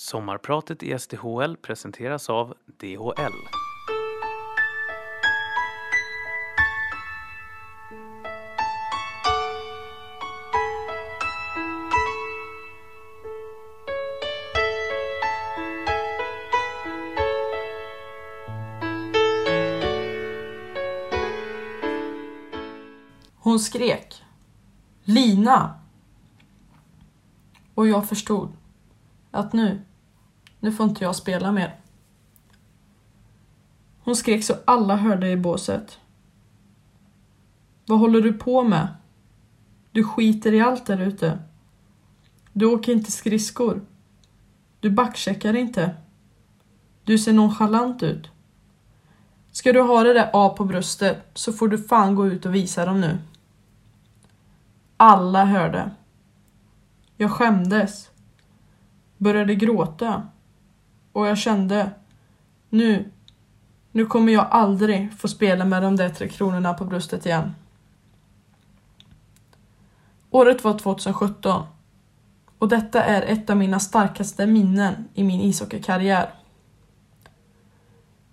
Sommarpratet 0.00 0.82
i 0.82 0.98
SDHL 0.98 1.56
presenteras 1.56 2.30
av 2.30 2.54
DHL. 2.66 3.32
Hon 23.38 23.60
skrek. 23.60 24.22
Lina! 25.04 25.80
Och 27.74 27.88
jag 27.88 28.08
förstod 28.08 28.52
att 29.30 29.52
nu, 29.52 29.80
nu 30.60 30.72
får 30.72 30.88
inte 30.88 31.04
jag 31.04 31.16
spela 31.16 31.52
mer. 31.52 31.80
Hon 34.00 34.16
skrek 34.16 34.44
så 34.44 34.54
alla 34.64 34.96
hörde 34.96 35.28
i 35.28 35.36
båset. 35.36 35.98
Vad 37.86 37.98
håller 37.98 38.20
du 38.20 38.32
på 38.32 38.64
med? 38.64 38.88
Du 39.92 40.04
skiter 40.04 40.52
i 40.54 40.60
allt 40.60 40.86
där 40.86 41.00
ute. 41.00 41.38
Du 42.52 42.66
åker 42.66 42.92
inte 42.92 43.12
skridskor. 43.12 43.80
Du 44.80 44.90
backcheckar 44.90 45.56
inte. 45.56 45.96
Du 47.04 47.18
ser 47.18 47.32
nonchalant 47.32 48.02
ut. 48.02 48.30
Ska 49.52 49.72
du 49.72 49.80
ha 49.80 50.02
det 50.02 50.12
där 50.12 50.30
A 50.32 50.48
på 50.48 50.64
bröstet 50.64 51.30
så 51.34 51.52
får 51.52 51.68
du 51.68 51.78
fan 51.78 52.14
gå 52.14 52.26
ut 52.26 52.46
och 52.46 52.54
visa 52.54 52.84
dem 52.84 53.00
nu. 53.00 53.18
Alla 54.96 55.44
hörde. 55.44 55.90
Jag 57.16 57.30
skämdes. 57.30 58.10
Började 59.16 59.54
gråta. 59.54 60.28
Och 61.12 61.26
jag 61.26 61.38
kände, 61.38 61.90
nu, 62.68 63.10
nu 63.92 64.06
kommer 64.06 64.32
jag 64.32 64.46
aldrig 64.50 65.18
få 65.18 65.28
spela 65.28 65.64
med 65.64 65.82
de 65.82 65.96
där 65.96 66.08
tre 66.08 66.28
kronorna 66.28 66.74
på 66.74 66.84
bröstet 66.84 67.26
igen. 67.26 67.54
Året 70.30 70.64
var 70.64 70.78
2017 70.78 71.66
och 72.58 72.68
detta 72.68 73.04
är 73.04 73.22
ett 73.22 73.50
av 73.50 73.56
mina 73.56 73.80
starkaste 73.80 74.46
minnen 74.46 75.08
i 75.14 75.24
min 75.24 75.40
ishockeykarriär. 75.40 76.30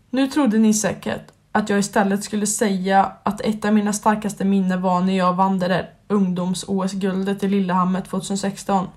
Nu 0.09 0.27
trodde 0.27 0.57
ni 0.57 0.73
säkert 0.73 1.31
att 1.51 1.69
jag 1.69 1.79
istället 1.79 2.23
skulle 2.23 2.47
säga 2.47 3.11
att 3.23 3.41
ett 3.41 3.65
av 3.65 3.73
mina 3.73 3.93
starkaste 3.93 4.45
minnen 4.45 4.81
var 4.81 5.01
när 5.01 5.17
jag 5.17 5.33
vann 5.33 5.59
det 5.59 5.67
där 5.67 5.89
ungdoms-OS-guldet 6.07 7.43
i 7.43 7.47
Lillehammer 7.47 8.01
2016. 8.01 8.87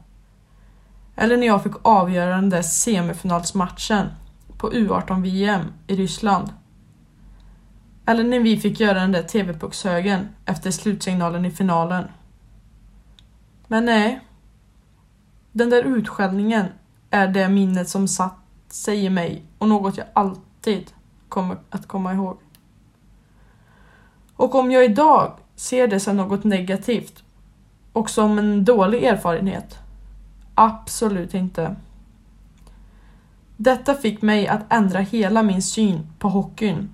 Eller 1.20 1.36
när 1.36 1.46
jag 1.46 1.62
fick 1.62 1.72
avgöra 1.82 2.34
den 2.34 2.50
där 2.50 2.62
semifinalsmatchen 2.62 4.06
på 4.58 4.72
U18-VM 4.72 5.60
i 5.86 5.96
Ryssland. 5.96 6.48
Eller 8.06 8.24
när 8.24 8.40
vi 8.40 8.56
fick 8.56 8.80
göra 8.80 9.00
den 9.00 9.12
där 9.12 9.22
TV-puckshögen 9.22 10.28
efter 10.46 10.70
slutsignalen 10.70 11.44
i 11.44 11.50
finalen. 11.50 12.04
Men 13.66 13.84
nej. 13.84 14.20
Den 15.52 15.70
där 15.70 15.82
utskällningen 15.82 16.66
är 17.10 17.28
det 17.28 17.48
minnet 17.48 17.88
som 17.88 18.08
satt 18.08 18.38
sig 18.68 19.04
i 19.04 19.10
mig 19.10 19.44
och 19.58 19.68
något 19.68 19.96
jag 19.96 20.06
alltid 20.12 20.92
kommer 21.28 21.56
att 21.70 21.88
komma 21.88 22.14
ihåg. 22.14 22.38
Och 24.36 24.54
om 24.54 24.70
jag 24.70 24.84
idag 24.84 25.32
ser 25.56 25.88
det 25.88 26.00
som 26.00 26.16
något 26.16 26.44
negativt 26.44 27.22
och 27.92 28.10
som 28.10 28.38
en 28.38 28.64
dålig 28.64 29.04
erfarenhet? 29.04 29.78
Absolut 30.62 31.34
inte. 31.34 31.76
Detta 33.56 33.94
fick 33.94 34.22
mig 34.22 34.48
att 34.48 34.72
ändra 34.72 35.00
hela 35.00 35.42
min 35.42 35.62
syn 35.62 36.06
på 36.18 36.28
hockeyn 36.28 36.90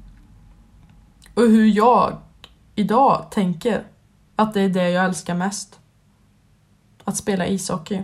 och 1.35 1.43
hur 1.43 1.67
jag 1.67 2.17
idag 2.75 3.27
tänker 3.31 3.85
att 4.37 4.55
det 4.55 4.61
är 4.61 4.69
det 4.69 4.91
jag 4.91 5.05
älskar 5.05 5.35
mest. 5.35 5.81
Att 7.05 7.17
spela 7.17 7.47
ishockey. 7.47 8.03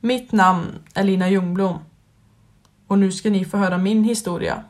Mitt 0.00 0.32
namn 0.32 0.66
är 0.94 1.04
Lina 1.04 1.28
Ljungblom 1.28 1.78
och 2.86 2.98
nu 2.98 3.12
ska 3.12 3.30
ni 3.30 3.44
få 3.44 3.56
höra 3.56 3.78
min 3.78 4.04
historia. 4.04 4.64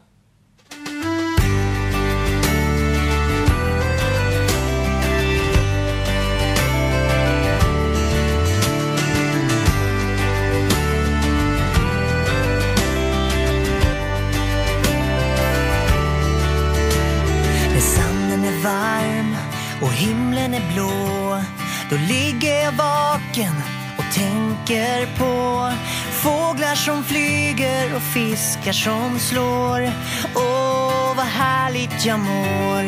Då 21.90 21.96
ligger 21.96 22.62
jag 22.64 22.72
vaken 22.72 23.54
och 23.98 24.14
tänker 24.14 25.06
på 25.18 25.72
Fåglar 26.12 26.74
som 26.74 27.04
flyger 27.04 27.94
och 27.94 28.02
fiskar 28.02 28.72
som 28.72 29.18
slår. 29.18 29.92
Åh, 30.34 31.16
vad 31.16 31.26
härligt 31.26 32.06
jag 32.06 32.18
mår. 32.18 32.84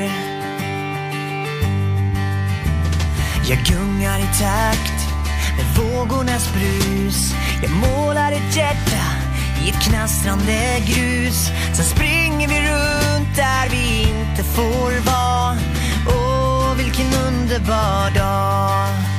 Jag 3.48 3.58
gungar 3.64 4.18
i 4.18 4.38
takt 4.40 5.00
med 5.56 5.66
vågornas 5.76 6.52
brus. 6.52 7.34
Jag 7.62 7.70
målar 7.70 8.32
ett 8.32 8.56
hjärta 8.56 9.02
i 9.64 9.70
ett 9.70 9.82
knastrande 9.82 10.82
grus. 10.86 11.50
Sen 11.74 11.84
springer 11.84 12.48
vi 12.48 12.54
runt 12.54 13.36
där 13.36 13.68
vi 13.70 14.00
inte 14.00 14.44
får 14.44 15.04
vara 15.06 15.39
vilken 17.50 17.62
underbar 17.62 18.10
dag 18.14 19.09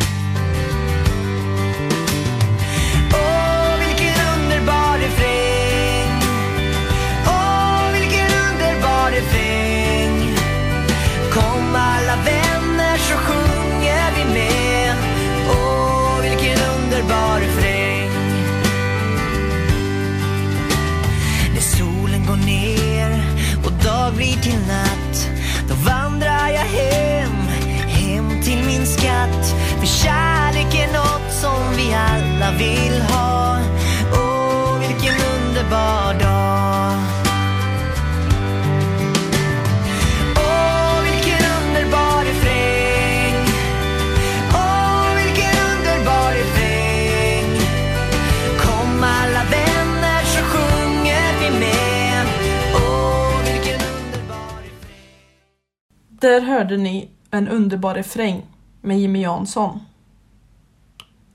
Där 56.22 56.42
hörde 56.42 56.78
ni 56.78 57.10
en 57.32 57.48
underbar 57.48 57.96
refräng 57.96 58.46
med 58.82 59.00
Jimmy 59.00 59.22
Jansson. 59.22 59.80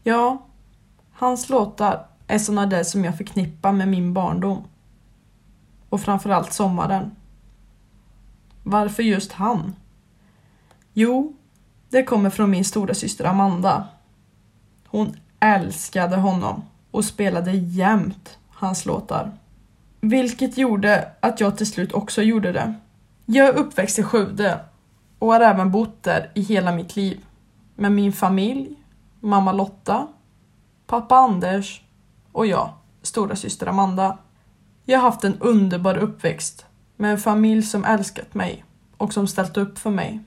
Ja, 0.03 0.47
hans 1.13 1.49
låtar 1.49 2.07
är 2.27 2.39
sådana 2.39 2.67
där 2.67 2.85
som 2.85 3.05
jag 3.05 3.17
förknippar 3.17 3.73
med 3.73 3.89
min 3.89 4.15
barndom. 4.15 4.65
Och 5.89 6.01
framförallt 6.01 6.53
sommaren. 6.53 7.11
Varför 8.63 9.03
just 9.03 9.33
han? 9.33 9.77
Jo, 10.93 11.37
det 11.91 12.03
kommer 12.03 12.31
från 12.31 12.51
min 12.51 12.65
stora 12.65 12.95
syster 12.95 13.25
Amanda. 13.25 13.89
Hon 14.87 15.17
älskade 15.41 16.17
honom 16.17 16.63
och 16.91 17.05
spelade 17.05 17.53
jämt 17.53 18.39
hans 18.49 18.87
låtar. 18.87 19.33
Vilket 20.01 20.59
gjorde 20.59 21.09
att 21.21 21.41
jag 21.41 21.57
till 21.57 21.67
slut 21.67 21.93
också 21.93 22.23
gjorde 22.23 22.53
det. 22.53 22.75
Jag 23.25 23.47
är 23.49 23.53
uppväxt 23.53 23.99
i 23.99 24.03
Skövde 24.03 24.61
och 25.27 25.33
har 25.33 25.41
även 25.41 25.71
bott 25.71 26.03
där 26.03 26.31
i 26.35 26.43
hela 26.43 26.73
mitt 26.73 26.97
liv. 26.97 27.25
Med 27.75 27.93
min 27.93 28.13
familj, 28.13 28.77
mamma 29.21 29.53
Lotta, 29.53 30.07
pappa 30.87 31.17
Anders 31.17 31.83
och 32.33 32.47
jag, 32.47 32.71
stora 33.03 33.37
syster 33.37 33.67
Amanda. 33.67 34.19
Jag 34.85 34.99
har 34.99 35.11
haft 35.11 35.25
en 35.25 35.41
underbar 35.41 35.97
uppväxt 35.97 36.67
med 36.97 37.11
en 37.11 37.19
familj 37.19 37.63
som 37.63 37.85
älskat 37.85 38.35
mig 38.35 38.65
och 38.97 39.13
som 39.13 39.27
ställt 39.27 39.57
upp 39.57 39.79
för 39.79 39.91
mig. 39.91 40.21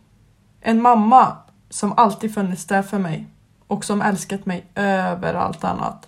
En 0.62 0.82
mamma 0.82 1.38
som 1.70 1.94
alltid 1.98 2.34
funnits 2.34 2.66
där 2.66 2.82
för 2.82 3.00
mig 3.00 3.28
och 3.68 3.86
som 3.86 4.02
älskat 4.02 4.46
mig 4.46 4.66
över 4.76 5.34
allt 5.34 5.64
annat. 5.64 6.08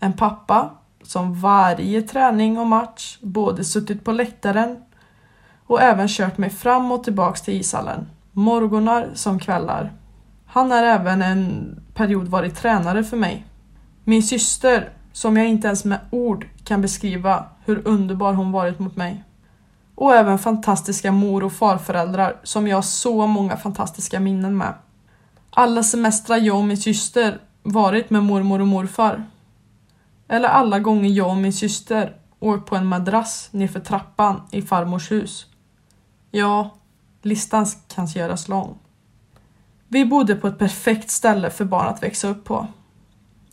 En 0.00 0.12
pappa 0.12 0.70
som 1.02 1.40
varje 1.40 2.02
träning 2.02 2.58
och 2.58 2.66
match 2.66 3.18
både 3.22 3.64
suttit 3.64 4.04
på 4.04 4.12
läktaren 4.12 4.82
och 5.70 5.82
även 5.82 6.08
kört 6.08 6.38
mig 6.38 6.50
fram 6.50 6.92
och 6.92 7.04
tillbaks 7.04 7.42
till 7.42 7.54
ishallen. 7.54 8.06
Morgonar 8.32 9.08
som 9.14 9.38
kvällar. 9.38 9.92
Han 10.46 10.70
har 10.70 10.82
även 10.82 11.22
en 11.22 11.76
period 11.94 12.28
varit 12.28 12.56
tränare 12.56 13.04
för 13.04 13.16
mig. 13.16 13.46
Min 14.04 14.22
syster, 14.22 14.88
som 15.12 15.36
jag 15.36 15.48
inte 15.48 15.66
ens 15.66 15.84
med 15.84 15.98
ord 16.10 16.46
kan 16.64 16.82
beskriva 16.82 17.44
hur 17.64 17.88
underbar 17.88 18.32
hon 18.32 18.52
varit 18.52 18.78
mot 18.78 18.96
mig. 18.96 19.24
Och 19.94 20.14
även 20.14 20.38
fantastiska 20.38 21.12
mor 21.12 21.44
och 21.44 21.52
farföräldrar 21.52 22.36
som 22.42 22.68
jag 22.68 22.76
har 22.76 22.82
så 22.82 23.26
många 23.26 23.56
fantastiska 23.56 24.20
minnen 24.20 24.56
med. 24.56 24.74
Alla 25.50 25.82
semestrar 25.82 26.36
jag 26.36 26.56
och 26.56 26.64
min 26.64 26.76
syster 26.76 27.40
varit 27.62 28.10
med 28.10 28.22
mormor 28.22 28.60
och 28.60 28.66
morfar. 28.68 29.24
Eller 30.28 30.48
alla 30.48 30.78
gånger 30.78 31.10
jag 31.10 31.30
och 31.30 31.36
min 31.36 31.52
syster 31.52 32.16
åkt 32.38 32.66
på 32.66 32.76
en 32.76 32.86
madrass 32.86 33.48
nerför 33.52 33.80
trappan 33.80 34.42
i 34.50 34.62
farmors 34.62 35.10
hus. 35.10 35.46
Ja, 36.30 36.70
listan 37.22 37.66
kan 37.88 38.06
göras 38.06 38.48
lång. 38.48 38.78
Vi 39.88 40.04
bodde 40.04 40.36
på 40.36 40.48
ett 40.48 40.58
perfekt 40.58 41.10
ställe 41.10 41.50
för 41.50 41.64
barn 41.64 41.86
att 41.86 42.02
växa 42.02 42.28
upp 42.28 42.44
på. 42.44 42.66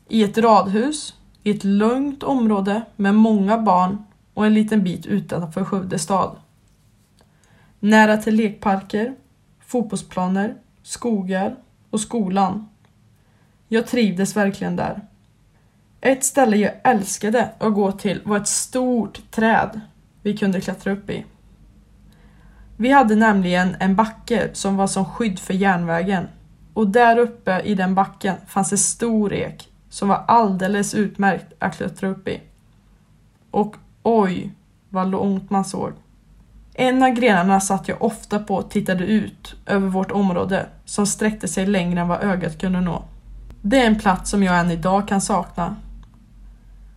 I 0.07 0.23
ett 0.23 0.37
radhus, 0.37 1.15
i 1.43 1.51
ett 1.51 1.63
lugnt 1.63 2.23
område 2.23 2.81
med 2.95 3.15
många 3.15 3.57
barn 3.57 4.05
och 4.33 4.45
en 4.45 4.53
liten 4.53 4.83
bit 4.83 5.05
utanför 5.05 5.65
Skövde 5.65 5.99
stad. 5.99 6.35
Nära 7.79 8.17
till 8.17 8.35
lekparker, 8.35 9.15
fotbollsplaner, 9.65 10.55
skogar 10.83 11.55
och 11.89 11.99
skolan. 11.99 12.69
Jag 13.67 13.87
trivdes 13.87 14.35
verkligen 14.35 14.75
där. 14.75 15.01
Ett 16.01 16.25
ställe 16.25 16.57
jag 16.57 16.73
älskade 16.83 17.49
att 17.57 17.73
gå 17.73 17.91
till 17.91 18.21
var 18.25 18.37
ett 18.37 18.47
stort 18.47 19.31
träd 19.31 19.81
vi 20.21 20.37
kunde 20.37 20.61
klättra 20.61 20.91
upp 20.91 21.09
i. 21.09 21.25
Vi 22.79 22.91
hade 22.91 23.15
nämligen 23.15 23.75
en 23.79 23.95
backe 23.95 24.49
som 24.53 24.77
var 24.77 24.87
som 24.87 25.05
skydd 25.05 25.39
för 25.39 25.53
järnvägen 25.53 26.27
och 26.73 26.87
där 26.87 27.17
uppe 27.17 27.61
i 27.61 27.75
den 27.75 27.95
backen 27.95 28.35
fanns 28.47 28.71
en 28.71 28.77
stor 28.77 29.33
ek 29.33 29.69
som 29.89 30.07
var 30.07 30.23
alldeles 30.27 30.93
utmärkt 30.93 31.53
att 31.59 31.77
klättra 31.77 32.09
upp 32.09 32.27
i. 32.27 32.41
Och 33.51 33.75
oj, 34.03 34.51
vad 34.89 35.07
långt 35.07 35.49
man 35.49 35.65
såg. 35.65 35.91
En 36.73 37.03
av 37.03 37.09
grenarna 37.09 37.59
satt 37.59 37.87
jag 37.87 38.01
ofta 38.01 38.39
på 38.39 38.55
och 38.55 38.69
tittade 38.69 39.05
ut 39.05 39.55
över 39.65 39.87
vårt 39.87 40.11
område 40.11 40.65
som 40.85 41.07
sträckte 41.07 41.47
sig 41.47 41.65
längre 41.65 42.01
än 42.01 42.07
vad 42.07 42.23
ögat 42.23 42.59
kunde 42.59 42.81
nå. 42.81 43.03
Det 43.61 43.79
är 43.79 43.87
en 43.87 43.99
plats 43.99 44.31
som 44.31 44.43
jag 44.43 44.59
än 44.59 44.71
idag 44.71 45.07
kan 45.07 45.21
sakna. 45.21 45.75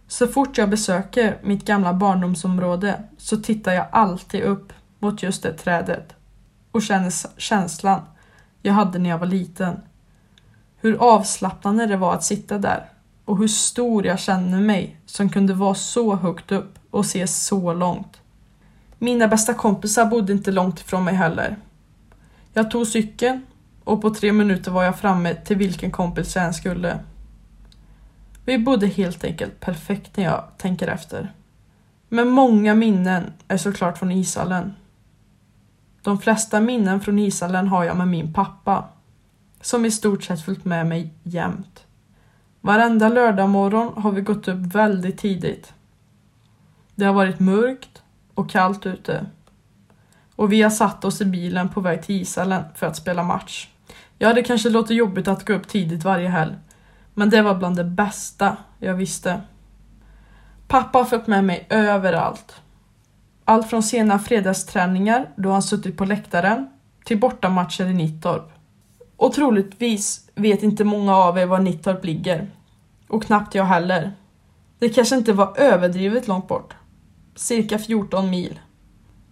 Så 0.09 0.27
fort 0.27 0.59
jag 0.59 0.71
besöker 0.71 1.39
mitt 1.43 1.65
gamla 1.65 1.95
barndomsområde 1.95 3.03
så 3.19 3.37
tittar 3.37 3.73
jag 3.73 3.87
alltid 3.91 4.43
upp 4.43 4.73
mot 5.01 5.23
just 5.23 5.43
det 5.43 5.53
trädet 5.53 6.15
och 6.73 6.83
känner 6.83 7.41
känslan 7.41 8.01
jag 8.63 8.73
hade 8.73 8.99
när 8.99 9.11
jag 9.11 9.19
var 9.19 9.27
liten. 9.27 9.81
Hur 10.77 10.97
avslappnande 10.97 11.87
det 11.87 11.97
var 11.97 12.15
att 12.15 12.25
sitta 12.25 12.59
där 12.59 12.89
och 13.25 13.39
hur 13.39 13.49
stor 13.49 14.07
jag 14.07 14.19
kände 14.19 14.57
mig 14.57 15.01
som 15.07 15.29
kunde 15.29 15.55
vara 15.55 15.75
så 15.75 16.15
högt 16.17 16.53
upp 16.53 16.79
och 16.91 17.07
se 17.07 17.27
så 17.27 17.73
långt. 17.73 18.21
Mina 18.99 19.29
bästa 19.29 19.55
kompisar 19.55 20.07
bodde 20.07 20.33
inte 20.33 20.51
långt 20.51 20.81
ifrån 20.81 21.05
mig 21.05 21.15
heller. 21.15 21.57
Jag 22.53 22.71
tog 22.71 22.87
cykeln 22.87 23.47
och 23.85 24.03
på 24.03 24.11
tre 24.11 24.33
minuter 24.33 24.71
var 24.71 24.85
jag 24.85 24.99
framme 24.99 25.35
till 25.35 25.57
vilken 25.57 25.91
kompis 25.91 26.37
jag 26.37 26.45
än 26.45 26.55
skulle. 26.55 26.99
Vi 28.45 28.59
bodde 28.59 28.87
helt 28.87 29.25
enkelt 29.25 29.61
perfekt 29.61 30.17
när 30.17 30.25
jag 30.25 30.45
tänker 30.59 30.89
efter. 30.89 31.33
Men 32.09 32.29
många 32.29 32.75
minnen 32.75 33.33
är 33.49 33.57
såklart 33.57 33.99
från 33.99 34.13
ishallen. 34.13 34.75
De 36.03 36.19
flesta 36.19 36.61
minnen 36.61 37.01
från 37.01 37.19
Island 37.19 37.69
har 37.69 37.85
jag 37.85 37.97
med 37.97 38.09
min 38.09 38.33
pappa, 38.33 38.85
som 39.61 39.85
i 39.85 39.91
stort 39.91 40.23
sett 40.23 40.45
följt 40.45 40.65
med 40.65 40.87
mig 40.87 41.15
jämt. 41.23 41.87
Varenda 42.61 43.09
lördagmorgon 43.09 44.03
har 44.03 44.13
vi 44.13 44.21
gått 44.21 44.49
upp 44.49 44.75
väldigt 44.75 45.19
tidigt. 45.19 45.73
Det 46.95 47.05
har 47.05 47.13
varit 47.15 47.41
mörkt 47.41 48.03
och 48.35 48.51
kallt 48.51 48.87
ute. 48.87 49.27
Och 50.37 50.53
vi 50.53 50.63
har 50.63 50.71
satt 50.71 51.05
oss 51.05 51.21
i 51.21 51.25
bilen 51.25 51.69
på 51.69 51.81
väg 51.81 52.03
till 52.03 52.21
Isalen 52.21 52.65
för 52.75 52.87
att 52.87 52.97
spela 52.97 53.23
match. 53.23 53.69
Ja, 54.19 54.33
det 54.33 54.43
kanske 54.43 54.71
låter 54.71 54.95
jobbigt 54.95 55.29
att 55.29 55.47
gå 55.47 55.53
upp 55.53 55.69
tidigt 55.69 56.05
varje 56.05 56.29
helg, 56.29 56.55
men 57.15 57.31
det 57.31 57.43
var 57.43 57.55
bland 57.55 57.77
det 57.77 57.85
bästa 57.85 58.57
jag 58.79 58.95
visste. 58.95 59.41
Pappa 60.69 60.99
har 60.99 61.05
följt 61.05 61.27
med 61.27 61.45
mig 61.45 61.67
överallt. 61.71 62.61
Allt 63.51 63.71
från 63.71 63.83
sena 63.83 64.19
fredagsträningar 64.19 65.31
då 65.37 65.51
han 65.51 65.63
suttit 65.63 65.97
på 65.97 66.05
läktaren 66.05 66.69
till 67.05 67.21
bortamatcher 67.21 67.85
i 67.85 67.95
Nittorp. 67.95 68.53
Och 69.17 69.33
troligtvis 69.33 70.31
vet 70.35 70.63
inte 70.63 70.85
många 70.85 71.17
av 71.17 71.39
er 71.39 71.47
var 71.47 71.59
Nittorp 71.59 72.05
ligger. 72.05 72.51
Och 73.09 73.23
knappt 73.23 73.55
jag 73.55 73.65
heller. 73.65 74.13
Det 74.79 74.89
kanske 74.89 75.17
inte 75.17 75.33
var 75.33 75.59
överdrivet 75.59 76.29
långt 76.29 76.49
bort. 76.49 76.75
Cirka 77.35 77.79
14 77.79 78.31
mil. 78.31 78.61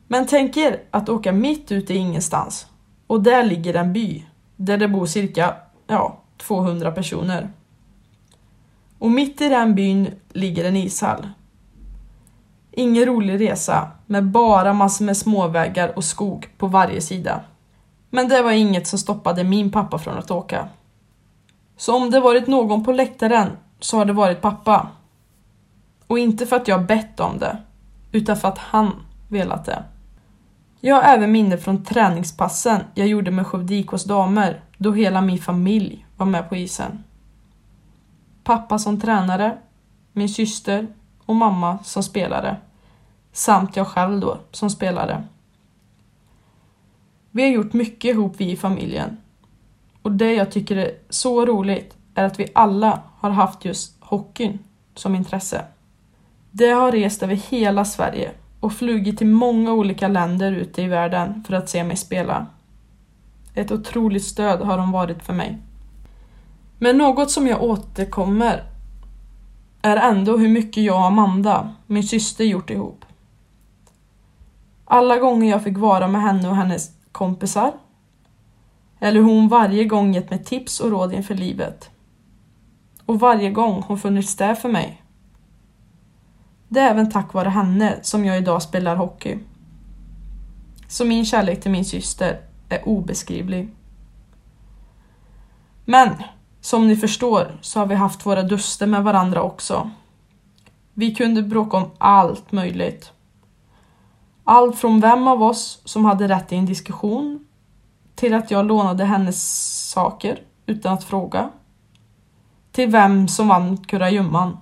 Men 0.09 0.27
tänk 0.27 0.57
er 0.57 0.81
att 0.91 1.09
åka 1.09 1.33
mitt 1.33 1.73
ute 1.73 1.95
i 1.95 1.97
ingenstans. 1.97 2.67
Och 3.07 3.23
där 3.23 3.45
ligger 3.45 3.75
en 3.75 3.93
by. 3.93 4.25
Där 4.57 4.77
det 4.77 4.89
bor 4.89 5.07
cirka, 5.07 5.55
ja, 5.87 6.23
200 6.37 6.93
personer. 6.93 7.51
Och 8.99 9.11
mitt 9.11 9.41
i 9.41 9.49
den 9.49 9.75
byn 9.75 10.11
ligger 10.33 10.65
en 10.65 10.77
ishall. 10.77 11.29
Ingen 12.79 13.05
rolig 13.05 13.41
resa 13.41 13.91
med 14.07 14.25
bara 14.25 14.73
massor 14.73 15.05
med 15.05 15.17
småvägar 15.17 15.93
och 15.97 16.05
skog 16.05 16.49
på 16.59 16.67
varje 16.67 17.01
sida. 17.01 17.41
Men 18.11 18.29
det 18.29 18.43
var 18.43 18.53
inget 18.53 18.87
som 18.87 18.99
stoppade 18.99 19.45
min 19.45 19.71
pappa 19.71 19.99
från 19.99 20.19
att 20.19 20.31
åka. 20.31 20.69
Så 21.77 21.97
om 21.97 22.11
det 22.11 22.21
varit 22.21 22.47
någon 22.47 22.85
på 22.85 22.93
läktaren 22.93 23.49
så 23.81 23.97
har 23.97 24.05
det 24.05 24.13
varit 24.13 24.41
pappa. 24.41 24.89
Och 26.07 26.19
inte 26.19 26.47
för 26.47 26.57
att 26.57 26.69
jag 26.69 26.87
bett 26.87 27.21
om 27.21 27.39
det, 27.39 27.57
utan 28.13 28.37
för 28.37 28.49
att 28.49 28.59
han 28.59 28.93
velat 29.29 29.65
det. 29.65 29.83
Jag 30.81 30.95
har 30.95 31.03
även 31.03 31.33
minne 31.33 31.59
från 31.59 31.85
träningspassen 31.85 32.81
jag 32.95 33.07
gjorde 33.09 33.31
med 33.31 33.47
Skövde 33.47 33.75
IKs 33.75 34.05
damer, 34.05 34.61
då 34.77 34.93
hela 34.93 35.21
min 35.21 35.39
familj 35.39 36.07
var 36.17 36.27
med 36.27 36.49
på 36.49 36.57
isen. 36.57 37.05
Pappa 38.45 38.79
som 38.79 39.01
tränare, 39.01 39.59
min 40.13 40.29
syster 40.29 40.87
och 41.27 41.37
mamma 41.37 41.79
som 41.85 42.03
spelare. 42.03 42.57
Samt 43.39 43.77
jag 43.77 43.87
själv 43.87 44.21
då, 44.21 44.39
som 44.51 44.71
spelare. 44.71 45.25
Vi 47.31 47.43
har 47.43 47.51
gjort 47.51 47.73
mycket 47.73 48.11
ihop 48.11 48.35
vi 48.37 48.51
i 48.51 48.57
familjen. 48.57 49.17
Och 50.03 50.13
det 50.13 50.35
jag 50.35 50.51
tycker 50.51 50.77
är 50.77 50.91
så 51.09 51.47
roligt 51.47 51.97
är 52.15 52.25
att 52.25 52.41
vi 52.41 52.47
alla 52.55 53.03
har 53.19 53.31
haft 53.31 53.65
just 53.65 53.97
hockeyn 54.01 54.59
som 54.95 55.15
intresse. 55.15 55.65
Det 56.51 56.71
har 56.71 56.93
rest 56.93 57.23
över 57.23 57.35
hela 57.35 57.85
Sverige 57.85 58.31
och 58.61 58.73
flugit 58.73 59.19
till 59.19 59.27
många 59.27 59.73
olika 59.73 60.09
länder 60.09 60.53
ute 60.53 60.83
i 60.83 60.87
världen 60.87 61.45
för 61.47 61.55
att 61.55 61.69
se 61.69 61.85
mig 61.85 61.97
spela. 61.97 62.47
Ett 63.55 63.73
otroligt 63.73 64.25
stöd 64.25 64.61
har 64.61 64.77
de 64.77 64.93
varit 64.93 65.23
för 65.23 65.33
mig. 65.33 65.59
Men 66.79 66.99
något 66.99 67.31
som 67.31 67.47
jag 67.47 67.63
återkommer 67.63 68.65
är 69.83 69.97
ändå 69.97 70.37
hur 70.37 70.49
mycket 70.49 70.83
jag 70.83 70.97
och 70.97 71.07
Amanda, 71.07 71.75
min 71.87 72.05
syster, 72.05 72.45
gjort 72.45 72.71
ihop. 72.71 73.05
Alla 74.91 75.19
gånger 75.19 75.51
jag 75.51 75.65
fick 75.65 75.79
vara 75.79 76.09
med 76.09 76.23
henne 76.23 76.49
och 76.49 76.57
hennes 76.57 76.91
kompisar. 77.13 77.73
Eller 79.01 79.21
hon 79.21 79.49
varje 79.49 79.85
gång 79.85 80.15
gett 80.15 80.31
mig 80.31 80.45
tips 80.45 80.81
och 80.81 80.91
råd 80.91 81.13
inför 81.13 81.35
livet. 81.35 81.91
Och 83.07 83.21
varje 83.21 83.51
gång 83.51 83.83
hon 83.87 83.99
funnits 83.99 84.37
där 84.37 84.55
för 84.55 84.69
mig. 84.69 85.03
Det 86.69 86.81
är 86.81 86.91
även 86.91 87.11
tack 87.11 87.35
vare 87.35 87.49
henne 87.49 87.99
som 88.03 88.25
jag 88.25 88.39
idag 88.39 88.63
spelar 88.63 88.97
hockey. 88.97 89.39
Så 90.89 91.05
min 91.05 91.25
kärlek 91.25 91.61
till 91.61 91.71
min 91.71 91.85
syster 91.85 92.41
är 92.69 92.89
obeskrivlig. 92.89 93.69
Men 95.85 96.15
som 96.61 96.89
ni 96.89 96.97
förstår 96.97 97.59
så 97.61 97.79
har 97.79 97.87
vi 97.87 97.95
haft 97.95 98.27
våra 98.27 98.43
duster 98.43 98.87
med 98.87 99.05
varandra 99.05 99.43
också. 99.43 99.91
Vi 100.95 101.15
kunde 101.15 101.43
bråka 101.43 101.77
om 101.77 101.91
allt 101.99 102.53
möjligt. 102.53 103.13
Allt 104.51 104.79
från 104.79 105.01
vem 105.01 105.29
av 105.29 105.43
oss 105.43 105.81
som 105.85 106.05
hade 106.05 106.29
rätt 106.29 106.53
i 106.53 106.57
en 106.57 106.67
diskussion 106.67 107.47
till 108.15 108.35
att 108.35 108.51
jag 108.51 108.67
lånade 108.67 109.05
hennes 109.05 109.91
saker 109.91 110.43
utan 110.67 110.95
att 110.95 111.05
fråga. 111.05 111.51
Till 112.73 112.91
vem 112.91 113.29
som 113.29 113.49
vann 113.49 113.77
kurragömman. 113.77 114.59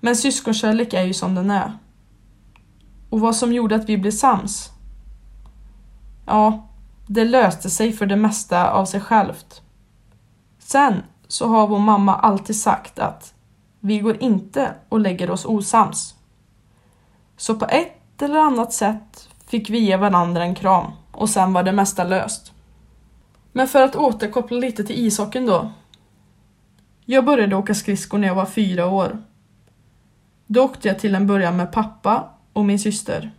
Men 0.00 0.16
syskonkärlek 0.16 0.94
är 0.94 1.02
ju 1.02 1.14
som 1.14 1.34
den 1.34 1.50
är. 1.50 1.72
Och 3.10 3.20
vad 3.20 3.36
som 3.36 3.52
gjorde 3.52 3.74
att 3.74 3.88
vi 3.88 3.98
blev 3.98 4.10
sams? 4.10 4.70
Ja, 6.26 6.68
det 7.06 7.24
löste 7.24 7.70
sig 7.70 7.92
för 7.92 8.06
det 8.06 8.16
mesta 8.16 8.70
av 8.70 8.84
sig 8.84 9.00
självt. 9.00 9.62
Sen 10.58 11.02
så 11.28 11.48
har 11.48 11.66
vår 11.66 11.78
mamma 11.78 12.14
alltid 12.16 12.56
sagt 12.56 12.98
att 12.98 13.34
vi 13.80 13.98
går 13.98 14.22
inte 14.22 14.74
och 14.88 15.00
lägger 15.00 15.30
oss 15.30 15.44
osams. 15.44 16.14
Så 17.42 17.54
på 17.54 17.64
ett 17.64 18.22
eller 18.22 18.38
annat 18.38 18.72
sätt 18.72 19.28
fick 19.46 19.70
vi 19.70 19.78
ge 19.78 19.96
varandra 19.96 20.42
en 20.42 20.54
kram 20.54 20.92
och 21.12 21.30
sen 21.30 21.52
var 21.52 21.62
det 21.62 21.72
mesta 21.72 22.04
löst. 22.04 22.52
Men 23.52 23.68
för 23.68 23.82
att 23.82 23.96
återkoppla 23.96 24.56
lite 24.56 24.84
till 24.84 25.06
ishockeyn 25.06 25.46
då. 25.46 25.72
Jag 27.04 27.24
började 27.24 27.56
åka 27.56 27.74
skridskor 27.74 28.18
när 28.18 28.28
jag 28.28 28.34
var 28.34 28.46
fyra 28.46 28.86
år. 28.86 29.22
Då 30.46 30.64
åkte 30.64 30.88
jag 30.88 30.98
till 30.98 31.14
en 31.14 31.26
början 31.26 31.56
med 31.56 31.72
pappa 31.72 32.30
och 32.52 32.64
min 32.64 32.78
syster. 32.78 33.30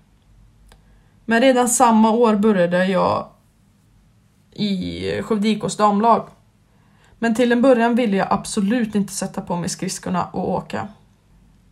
Men 1.26 1.42
redan 1.42 1.70
samma 1.70 2.12
år 2.12 2.36
började 2.36 2.86
jag 2.86 3.28
i 4.52 5.02
Skövde 5.22 5.48
IKs 5.48 5.78
damlag. 5.78 6.28
Men 7.20 7.36
till 7.36 7.52
en 7.52 7.62
början 7.62 7.96
ville 7.96 8.18
jag 8.18 8.28
absolut 8.30 8.96
inte 8.96 9.14
sätta 9.14 9.42
på 9.42 9.56
mig 9.56 9.70
skridskorna 9.70 10.26
och 10.26 10.50
åka. 10.50 10.88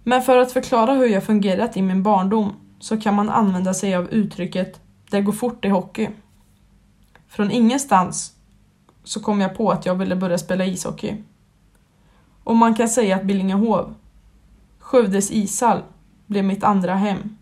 Men 0.03 0.21
för 0.21 0.37
att 0.37 0.51
förklara 0.51 0.93
hur 0.93 1.07
jag 1.07 1.23
fungerat 1.23 1.77
i 1.77 1.81
min 1.81 2.03
barndom 2.03 2.53
så 2.79 3.01
kan 3.01 3.15
man 3.15 3.29
använda 3.29 3.73
sig 3.73 3.95
av 3.95 4.09
uttrycket 4.09 4.81
det 5.11 5.21
går 5.21 5.33
fort 5.33 5.65
i 5.65 5.69
hockey. 5.69 6.09
Från 7.27 7.51
ingenstans 7.51 8.33
så 9.03 9.19
kom 9.19 9.41
jag 9.41 9.57
på 9.57 9.71
att 9.71 9.85
jag 9.85 9.95
ville 9.95 10.15
börja 10.15 10.37
spela 10.37 10.65
ishockey. 10.65 11.23
Och 12.43 12.55
man 12.55 12.75
kan 12.75 12.89
säga 12.89 13.15
att 13.15 13.23
Billingehov, 13.23 13.93
Skövdes 14.79 15.31
ishall, 15.31 15.81
blev 16.25 16.45
mitt 16.45 16.63
andra 16.63 16.95
hem. 16.95 17.37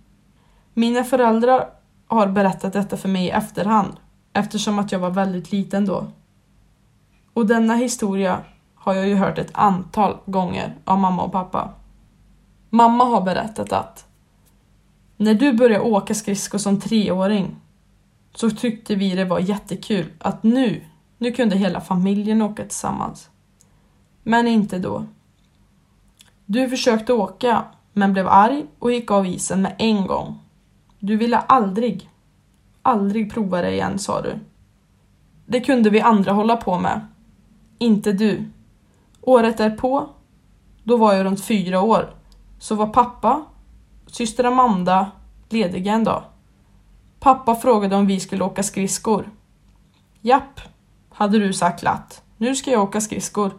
Mina 0.74 1.04
föräldrar 1.04 1.70
har 2.08 2.28
berättat 2.28 2.74
detta 2.74 2.98
för 2.98 3.10
mig 3.10 3.26
i 3.26 3.30
efterhand 3.30 3.94
eftersom 4.34 4.80
att 4.80 4.92
jag 4.92 5.00
var 5.00 5.10
väldigt 5.10 5.52
liten 5.52 5.86
då. 5.86 6.08
Och 7.34 7.46
denna 7.46 7.76
historia 7.76 8.40
har 8.76 8.94
jag 8.94 9.08
ju 9.08 9.16
hört 9.16 9.38
ett 9.38 9.52
antal 9.54 10.18
gånger 10.26 10.76
av 10.86 11.00
mamma 11.00 11.24
och 11.24 11.32
pappa. 11.32 11.74
Mamma 12.70 13.04
har 13.04 13.22
berättat 13.22 13.74
att 13.74 14.06
när 15.18 15.34
du 15.34 15.54
började 15.54 15.84
åka 15.84 16.16
skridskor 16.16 16.58
som 16.58 16.80
treåring 16.80 17.56
så 18.34 18.50
tyckte 18.50 18.96
vi 18.96 19.16
det 19.16 19.26
var 19.26 19.40
jättekul 19.40 20.14
att 20.20 20.44
nu, 20.44 20.84
nu 21.18 21.32
kunde 21.32 21.56
hela 21.56 21.82
familjen 21.82 22.42
åka 22.42 22.64
tillsammans. 22.64 23.30
Men 24.24 24.48
inte 24.48 24.80
då. 24.80 25.06
Du 26.46 26.70
försökte 26.70 27.14
åka 27.14 27.64
men 27.94 28.14
blev 28.14 28.28
arg 28.28 28.66
och 28.80 28.92
gick 28.92 29.12
av 29.12 29.26
isen 29.26 29.62
med 29.62 29.76
en 29.80 30.08
gång. 30.08 30.40
Du 31.00 31.18
ville 31.18 31.38
aldrig, 31.38 32.10
aldrig 32.82 33.34
prova 33.34 33.62
det 33.62 33.72
igen 33.72 34.00
sa 34.00 34.22
du. 34.22 34.40
Det 35.46 35.62
kunde 35.62 35.90
vi 35.90 36.02
andra 36.02 36.32
hålla 36.32 36.58
på 36.58 36.80
med. 36.80 37.08
Inte 37.78 38.12
du. 38.12 38.44
Året 39.22 39.58
därpå, 39.58 40.10
då 40.84 40.98
var 40.98 41.14
jag 41.14 41.26
runt 41.26 41.46
fyra 41.46 41.82
år, 41.82 42.14
så 42.60 42.76
var 42.76 42.88
pappa, 42.88 43.46
syster 44.08 44.44
Amanda 44.44 45.12
lediga 45.50 45.94
en 45.94 46.04
dag. 46.04 46.24
Pappa 47.20 47.56
frågade 47.56 47.96
om 47.96 48.08
vi 48.08 48.20
skulle 48.20 48.44
åka 48.44 48.64
skridskor. 48.64 49.30
Japp, 50.22 50.62
hade 51.10 51.40
du 51.40 51.54
sagt 51.54 51.82
glatt. 51.82 52.24
Nu 52.38 52.56
ska 52.56 52.72
jag 52.72 52.84
åka 52.84 53.02
skridskor. 53.02 53.52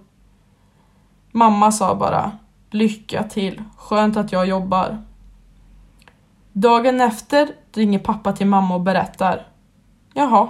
Mamma 1.33 1.73
sa 1.73 1.95
bara 1.95 2.33
Lycka 2.71 3.23
till, 3.23 3.63
skönt 3.77 4.17
att 4.17 4.33
jag 4.33 4.47
jobbar. 4.47 5.05
Dagen 6.53 7.01
efter 7.01 7.55
ringer 7.73 7.99
pappa 7.99 8.33
till 8.33 8.47
mamma 8.47 8.75
och 8.75 8.81
berättar. 8.81 9.47
Jaha, 10.15 10.49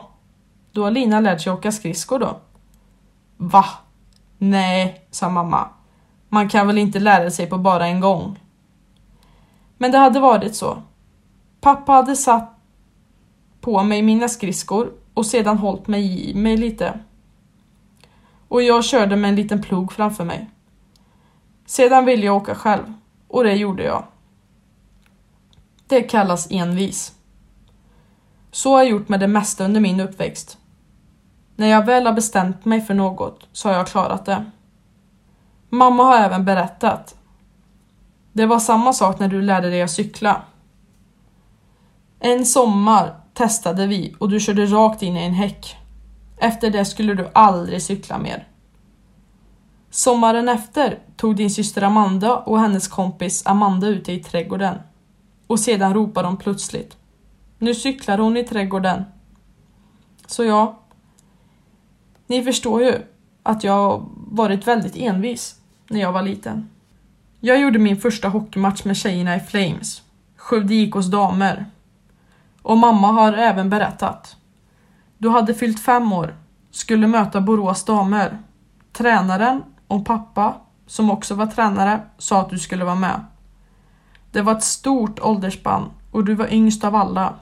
då 0.72 0.84
har 0.84 0.90
Lina 0.90 1.20
lärt 1.20 1.40
sig 1.40 1.52
åka 1.52 1.72
skridskor 1.72 2.18
då. 2.18 2.40
Va? 3.36 3.64
Nej, 4.38 5.06
sa 5.10 5.28
mamma. 5.28 5.68
Man 6.32 6.48
kan 6.48 6.66
väl 6.66 6.78
inte 6.78 7.00
lära 7.00 7.30
sig 7.30 7.46
på 7.46 7.58
bara 7.58 7.86
en 7.86 8.00
gång. 8.00 8.38
Men 9.78 9.92
det 9.92 9.98
hade 9.98 10.20
varit 10.20 10.54
så. 10.54 10.82
Pappa 11.60 11.92
hade 11.92 12.16
satt 12.16 12.58
på 13.60 13.82
mig 13.82 14.02
mina 14.02 14.28
skridskor 14.28 14.92
och 15.14 15.26
sedan 15.26 15.58
hållit 15.58 15.86
mig 15.86 16.30
i 16.30 16.34
mig 16.34 16.56
lite. 16.56 17.00
Och 18.48 18.62
jag 18.62 18.84
körde 18.84 19.16
med 19.16 19.28
en 19.28 19.36
liten 19.36 19.62
plog 19.62 19.92
framför 19.92 20.24
mig. 20.24 20.50
Sedan 21.66 22.04
ville 22.04 22.26
jag 22.26 22.36
åka 22.36 22.54
själv 22.54 22.94
och 23.28 23.44
det 23.44 23.54
gjorde 23.54 23.82
jag. 23.82 24.04
Det 25.86 26.02
kallas 26.02 26.50
envis. 26.50 27.14
Så 28.50 28.70
har 28.72 28.78
jag 28.78 28.90
gjort 28.90 29.08
med 29.08 29.20
det 29.20 29.28
mesta 29.28 29.64
under 29.64 29.80
min 29.80 30.00
uppväxt. 30.00 30.58
När 31.56 31.66
jag 31.66 31.86
väl 31.86 32.06
har 32.06 32.12
bestämt 32.12 32.64
mig 32.64 32.80
för 32.80 32.94
något 32.94 33.48
så 33.52 33.68
har 33.68 33.76
jag 33.76 33.86
klarat 33.86 34.26
det. 34.26 34.50
Mamma 35.70 36.02
har 36.02 36.16
även 36.16 36.44
berättat. 36.44 37.16
Det 38.32 38.46
var 38.46 38.58
samma 38.58 38.92
sak 38.92 39.18
när 39.18 39.28
du 39.28 39.42
lärde 39.42 39.70
dig 39.70 39.82
att 39.82 39.90
cykla. 39.90 40.42
En 42.20 42.46
sommar 42.46 43.20
testade 43.34 43.86
vi 43.86 44.14
och 44.18 44.28
du 44.28 44.40
körde 44.40 44.66
rakt 44.66 45.02
in 45.02 45.16
i 45.16 45.24
en 45.24 45.34
häck. 45.34 45.76
Efter 46.36 46.70
det 46.70 46.84
skulle 46.84 47.14
du 47.14 47.30
aldrig 47.32 47.82
cykla 47.82 48.18
mer. 48.18 48.48
Sommaren 49.90 50.48
efter 50.48 50.98
tog 51.16 51.36
din 51.36 51.50
syster 51.50 51.82
Amanda 51.82 52.36
och 52.36 52.60
hennes 52.60 52.88
kompis 52.88 53.46
Amanda 53.46 53.86
ut 53.86 54.08
i 54.08 54.22
trädgården. 54.22 54.78
Och 55.46 55.60
sedan 55.60 55.94
ropade 55.94 56.28
de 56.28 56.36
plötsligt. 56.36 56.96
Nu 57.58 57.74
cyklar 57.74 58.18
hon 58.18 58.36
i 58.36 58.44
trädgården. 58.44 59.04
Så 60.26 60.44
ja, 60.44 60.78
ni 62.26 62.44
förstår 62.44 62.82
ju 62.82 62.94
att 63.42 63.64
jag 63.64 64.06
varit 64.16 64.66
väldigt 64.66 64.96
envis 64.96 65.59
när 65.90 66.00
jag 66.00 66.12
var 66.12 66.22
liten. 66.22 66.68
Jag 67.40 67.60
gjorde 67.60 67.78
min 67.78 67.96
första 67.96 68.28
hockeymatch 68.28 68.84
med 68.84 68.96
tjejerna 68.96 69.36
i 69.36 69.40
Flames, 69.40 70.02
Skövde 70.36 70.74
IKs 70.74 71.06
damer. 71.06 71.66
Och 72.62 72.78
mamma 72.78 73.12
har 73.12 73.32
även 73.32 73.70
berättat. 73.70 74.36
Du 75.18 75.28
hade 75.28 75.54
fyllt 75.54 75.80
fem 75.80 76.12
år, 76.12 76.34
skulle 76.70 77.06
möta 77.06 77.40
Borås 77.40 77.84
damer. 77.84 78.38
Tränaren 78.92 79.62
och 79.86 80.06
pappa, 80.06 80.54
som 80.86 81.10
också 81.10 81.34
var 81.34 81.46
tränare, 81.46 82.00
sa 82.18 82.40
att 82.40 82.50
du 82.50 82.58
skulle 82.58 82.84
vara 82.84 82.94
med. 82.94 83.24
Det 84.32 84.42
var 84.42 84.52
ett 84.52 84.62
stort 84.62 85.20
åldersspann 85.20 85.90
och 86.10 86.24
du 86.24 86.34
var 86.34 86.52
yngst 86.52 86.84
av 86.84 86.94
alla. 86.94 87.34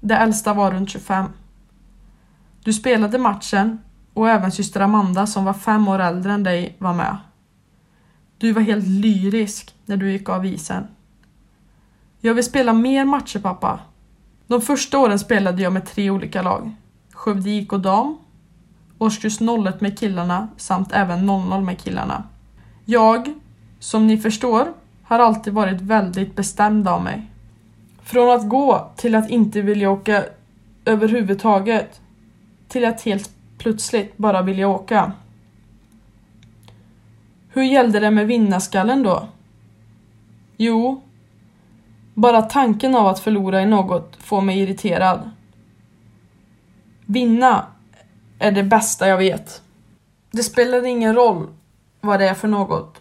Det 0.00 0.16
äldsta 0.16 0.54
var 0.54 0.70
runt 0.70 0.90
25. 0.90 1.26
Du 2.64 2.72
spelade 2.72 3.18
matchen 3.18 3.78
och 4.14 4.28
även 4.28 4.52
syster 4.52 4.80
Amanda 4.80 5.26
som 5.26 5.44
var 5.44 5.54
fem 5.54 5.88
år 5.88 5.98
äldre 5.98 6.32
än 6.32 6.42
dig 6.42 6.76
var 6.78 6.94
med. 6.94 7.16
Du 8.38 8.52
var 8.52 8.62
helt 8.62 8.86
lyrisk 8.86 9.74
när 9.86 9.96
du 9.96 10.12
gick 10.12 10.28
av 10.28 10.46
isen. 10.46 10.86
Jag 12.20 12.34
vill 12.34 12.44
spela 12.44 12.72
mer 12.72 13.04
matcher 13.04 13.38
pappa. 13.38 13.80
De 14.46 14.60
första 14.60 14.98
åren 14.98 15.18
spelade 15.18 15.62
jag 15.62 15.72
med 15.72 15.86
tre 15.86 16.10
olika 16.10 16.42
lag. 16.42 16.74
Skövde 17.12 17.50
IK 17.50 17.70
dam, 17.70 18.18
årskurs 18.98 19.40
01 19.40 19.80
med 19.80 19.98
killarna 19.98 20.48
samt 20.56 20.92
även 20.92 21.26
00 21.26 21.62
med 21.62 21.78
killarna. 21.78 22.22
Jag, 22.84 23.34
som 23.78 24.06
ni 24.06 24.18
förstår, 24.18 24.72
har 25.02 25.18
alltid 25.18 25.52
varit 25.52 25.80
väldigt 25.80 26.36
bestämd 26.36 26.88
av 26.88 27.02
mig. 27.02 27.30
Från 28.02 28.30
att 28.30 28.48
gå 28.48 28.90
till 28.96 29.14
att 29.14 29.30
inte 29.30 29.60
vilja 29.60 29.90
åka 29.90 30.24
överhuvudtaget 30.84 32.00
till 32.68 32.84
att 32.84 33.02
helt 33.02 33.30
plötsligt 33.58 34.16
bara 34.16 34.42
vilja 34.42 34.68
åka. 34.68 35.12
Hur 37.56 37.62
gällde 37.62 38.00
det 38.00 38.10
med 38.10 38.26
vinnarskallen 38.26 39.02
då? 39.02 39.28
Jo, 40.56 41.02
bara 42.14 42.42
tanken 42.42 42.94
av 42.94 43.06
att 43.06 43.18
förlora 43.18 43.62
i 43.62 43.66
något 43.66 44.16
får 44.20 44.40
mig 44.40 44.60
irriterad. 44.60 45.30
Vinna 47.06 47.66
är 48.38 48.52
det 48.52 48.62
bästa 48.62 49.08
jag 49.08 49.18
vet. 49.18 49.62
Det 50.30 50.42
spelar 50.42 50.86
ingen 50.86 51.14
roll 51.14 51.46
vad 52.00 52.20
det 52.20 52.28
är 52.28 52.34
för 52.34 52.48
något. 52.48 53.00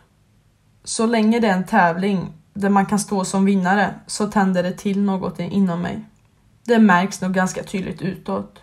Så 0.84 1.06
länge 1.06 1.40
det 1.40 1.48
är 1.48 1.54
en 1.54 1.66
tävling 1.66 2.34
där 2.54 2.70
man 2.70 2.86
kan 2.86 3.00
stå 3.00 3.26
som 3.26 3.46
vinnare 3.46 3.94
så 4.08 4.28
tänder 4.28 4.64
det 4.64 4.78
till 4.78 5.02
något 5.02 5.40
inom 5.40 5.82
mig. 5.82 6.00
Det 6.64 6.80
märks 6.80 7.22
nog 7.22 7.34
ganska 7.34 7.64
tydligt 7.64 8.02
utåt. 8.02 8.60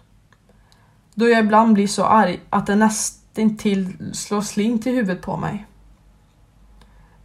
Då 1.14 1.28
jag 1.28 1.44
ibland 1.44 1.74
blir 1.74 1.86
så 1.86 2.04
arg 2.04 2.40
att 2.50 2.66
det 2.66 2.76
nästan 2.76 3.56
till 3.56 4.10
slår 4.12 4.40
slint 4.40 4.86
i 4.86 4.90
huvudet 4.90 5.22
på 5.22 5.36
mig. 5.36 5.66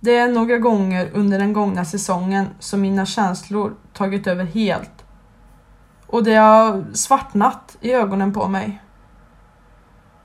Det 0.07 0.15
är 0.15 0.27
några 0.27 0.57
gånger 0.57 1.09
under 1.13 1.39
den 1.39 1.53
gångna 1.53 1.85
säsongen 1.85 2.47
som 2.59 2.81
mina 2.81 3.05
känslor 3.05 3.75
tagit 3.93 4.27
över 4.27 4.45
helt. 4.45 5.05
Och 6.05 6.23
det 6.23 6.35
har 6.35 6.85
svartnat 6.93 7.77
i 7.81 7.93
ögonen 7.93 8.33
på 8.33 8.47
mig. 8.47 8.81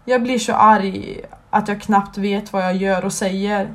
Jag 0.04 0.22
blir 0.22 0.38
så 0.38 0.52
arg 0.52 1.20
att 1.50 1.68
jag 1.68 1.80
knappt 1.80 2.18
vet 2.18 2.52
vad 2.52 2.62
jag 2.62 2.76
gör 2.76 3.04
och 3.04 3.12
säger. 3.12 3.74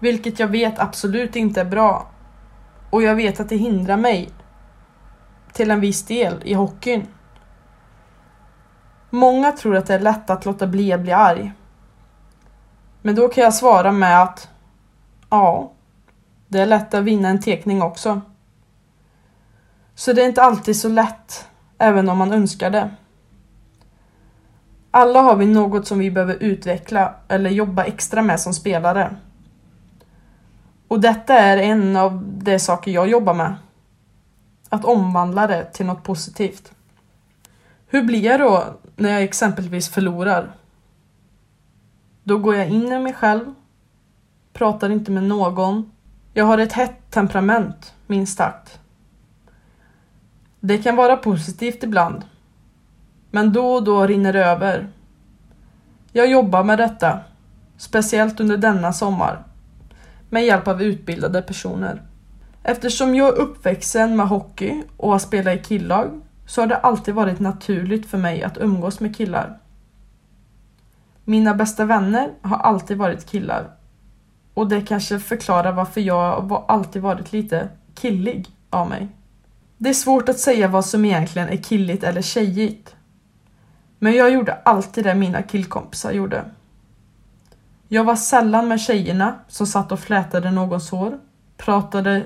Vilket 0.00 0.38
jag 0.38 0.48
vet 0.48 0.78
absolut 0.78 1.36
inte 1.36 1.60
är 1.60 1.64
bra. 1.64 2.10
Och 2.90 3.02
jag 3.02 3.14
vet 3.14 3.40
att 3.40 3.48
det 3.48 3.56
hindrar 3.56 3.96
mig 3.96 4.30
till 5.52 5.70
en 5.70 5.80
viss 5.80 6.02
del 6.02 6.42
i 6.44 6.54
hockeyn. 6.54 7.06
Många 9.10 9.52
tror 9.52 9.76
att 9.76 9.86
det 9.86 9.94
är 9.94 10.00
lätt 10.00 10.30
att 10.30 10.44
låta 10.44 10.66
bli 10.66 10.92
att 10.92 11.00
bli 11.00 11.12
arg. 11.12 11.52
Men 13.02 13.14
då 13.14 13.28
kan 13.28 13.44
jag 13.44 13.54
svara 13.54 13.92
med 13.92 14.22
att 14.22 14.48
ja, 15.30 15.72
det 16.48 16.60
är 16.60 16.66
lätt 16.66 16.94
att 16.94 17.04
vinna 17.04 17.28
en 17.28 17.40
tekning 17.40 17.82
också. 17.82 18.20
Så 19.94 20.12
det 20.12 20.22
är 20.22 20.26
inte 20.26 20.42
alltid 20.42 20.76
så 20.76 20.88
lätt, 20.88 21.48
även 21.78 22.08
om 22.08 22.18
man 22.18 22.32
önskar 22.32 22.70
det. 22.70 22.90
Alla 24.90 25.20
har 25.20 25.36
vi 25.36 25.46
något 25.46 25.86
som 25.86 25.98
vi 25.98 26.10
behöver 26.10 26.34
utveckla 26.34 27.14
eller 27.28 27.50
jobba 27.50 27.84
extra 27.84 28.22
med 28.22 28.40
som 28.40 28.54
spelare. 28.54 29.16
Och 30.88 31.00
detta 31.00 31.34
är 31.34 31.56
en 31.56 31.96
av 31.96 32.22
de 32.24 32.58
saker 32.58 32.90
jag 32.90 33.08
jobbar 33.08 33.34
med. 33.34 33.54
Att 34.68 34.84
omvandla 34.84 35.46
det 35.46 35.64
till 35.64 35.86
något 35.86 36.02
positivt. 36.02 36.72
Hur 37.86 38.02
blir 38.02 38.24
jag 38.24 38.40
då 38.40 38.64
när 38.96 39.10
jag 39.10 39.22
exempelvis 39.22 39.88
förlorar? 39.88 40.52
Då 42.30 42.38
går 42.38 42.54
jag 42.54 42.68
in 42.68 42.92
i 42.92 42.98
mig 42.98 43.12
själv, 43.12 43.54
pratar 44.52 44.90
inte 44.90 45.10
med 45.10 45.22
någon. 45.22 45.90
Jag 46.34 46.44
har 46.44 46.58
ett 46.58 46.72
hett 46.72 47.10
temperament, 47.10 47.94
minst 48.06 48.36
sagt. 48.36 48.80
Det 50.60 50.78
kan 50.78 50.96
vara 50.96 51.16
positivt 51.16 51.82
ibland, 51.82 52.24
men 53.30 53.52
då 53.52 53.72
och 53.72 53.84
då 53.84 54.06
rinner 54.06 54.32
det 54.32 54.44
över. 54.44 54.88
Jag 56.12 56.30
jobbar 56.30 56.64
med 56.64 56.78
detta, 56.78 57.20
speciellt 57.76 58.40
under 58.40 58.56
denna 58.56 58.92
sommar, 58.92 59.44
med 60.28 60.44
hjälp 60.44 60.68
av 60.68 60.82
utbildade 60.82 61.42
personer. 61.42 62.02
Eftersom 62.62 63.14
jag 63.14 63.28
är 63.28 63.40
uppväxten 63.40 64.16
med 64.16 64.28
hockey 64.28 64.82
och 64.96 65.10
har 65.10 65.18
spelat 65.18 65.60
i 65.60 65.64
killag 65.64 66.20
så 66.46 66.62
har 66.62 66.66
det 66.66 66.76
alltid 66.76 67.14
varit 67.14 67.40
naturligt 67.40 68.06
för 68.06 68.18
mig 68.18 68.42
att 68.42 68.58
umgås 68.58 69.00
med 69.00 69.16
killar. 69.16 69.59
Mina 71.30 71.54
bästa 71.54 71.84
vänner 71.84 72.32
har 72.42 72.56
alltid 72.56 72.96
varit 72.96 73.30
killar. 73.30 73.70
Och 74.54 74.68
det 74.68 74.80
kanske 74.80 75.18
förklarar 75.18 75.72
varför 75.72 76.00
jag 76.00 76.64
alltid 76.68 77.02
varit 77.02 77.32
lite 77.32 77.68
killig 77.94 78.48
av 78.70 78.88
mig. 78.88 79.08
Det 79.78 79.88
är 79.88 79.94
svårt 79.94 80.28
att 80.28 80.38
säga 80.38 80.68
vad 80.68 80.86
som 80.86 81.04
egentligen 81.04 81.48
är 81.48 81.56
killigt 81.56 82.04
eller 82.04 82.22
tjejigt. 82.22 82.96
Men 83.98 84.14
jag 84.14 84.30
gjorde 84.30 84.54
alltid 84.54 85.04
det 85.04 85.14
mina 85.14 85.42
killkompisar 85.42 86.12
gjorde. 86.12 86.44
Jag 87.88 88.04
var 88.04 88.16
sällan 88.16 88.68
med 88.68 88.80
tjejerna 88.80 89.34
som 89.48 89.66
satt 89.66 89.92
och 89.92 90.00
flätade 90.00 90.50
någons 90.50 90.90
hår, 90.90 91.18
pratade 91.56 92.24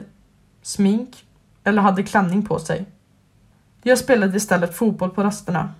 smink 0.62 1.24
eller 1.64 1.82
hade 1.82 2.02
klänning 2.02 2.46
på 2.46 2.58
sig. 2.58 2.86
Jag 3.82 3.98
spelade 3.98 4.36
istället 4.36 4.76
fotboll 4.76 5.10
på 5.10 5.22
rasterna. 5.22 5.74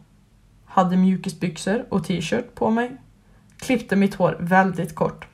Hade 0.65 0.97
mjukisbyxor 0.97 1.85
och 1.89 2.05
t-shirt 2.05 2.55
på 2.55 2.71
mig. 2.71 2.97
Klippte 3.59 3.97
mitt 3.97 4.15
hår 4.15 4.37
väldigt 4.41 4.95
kort. 4.95 5.27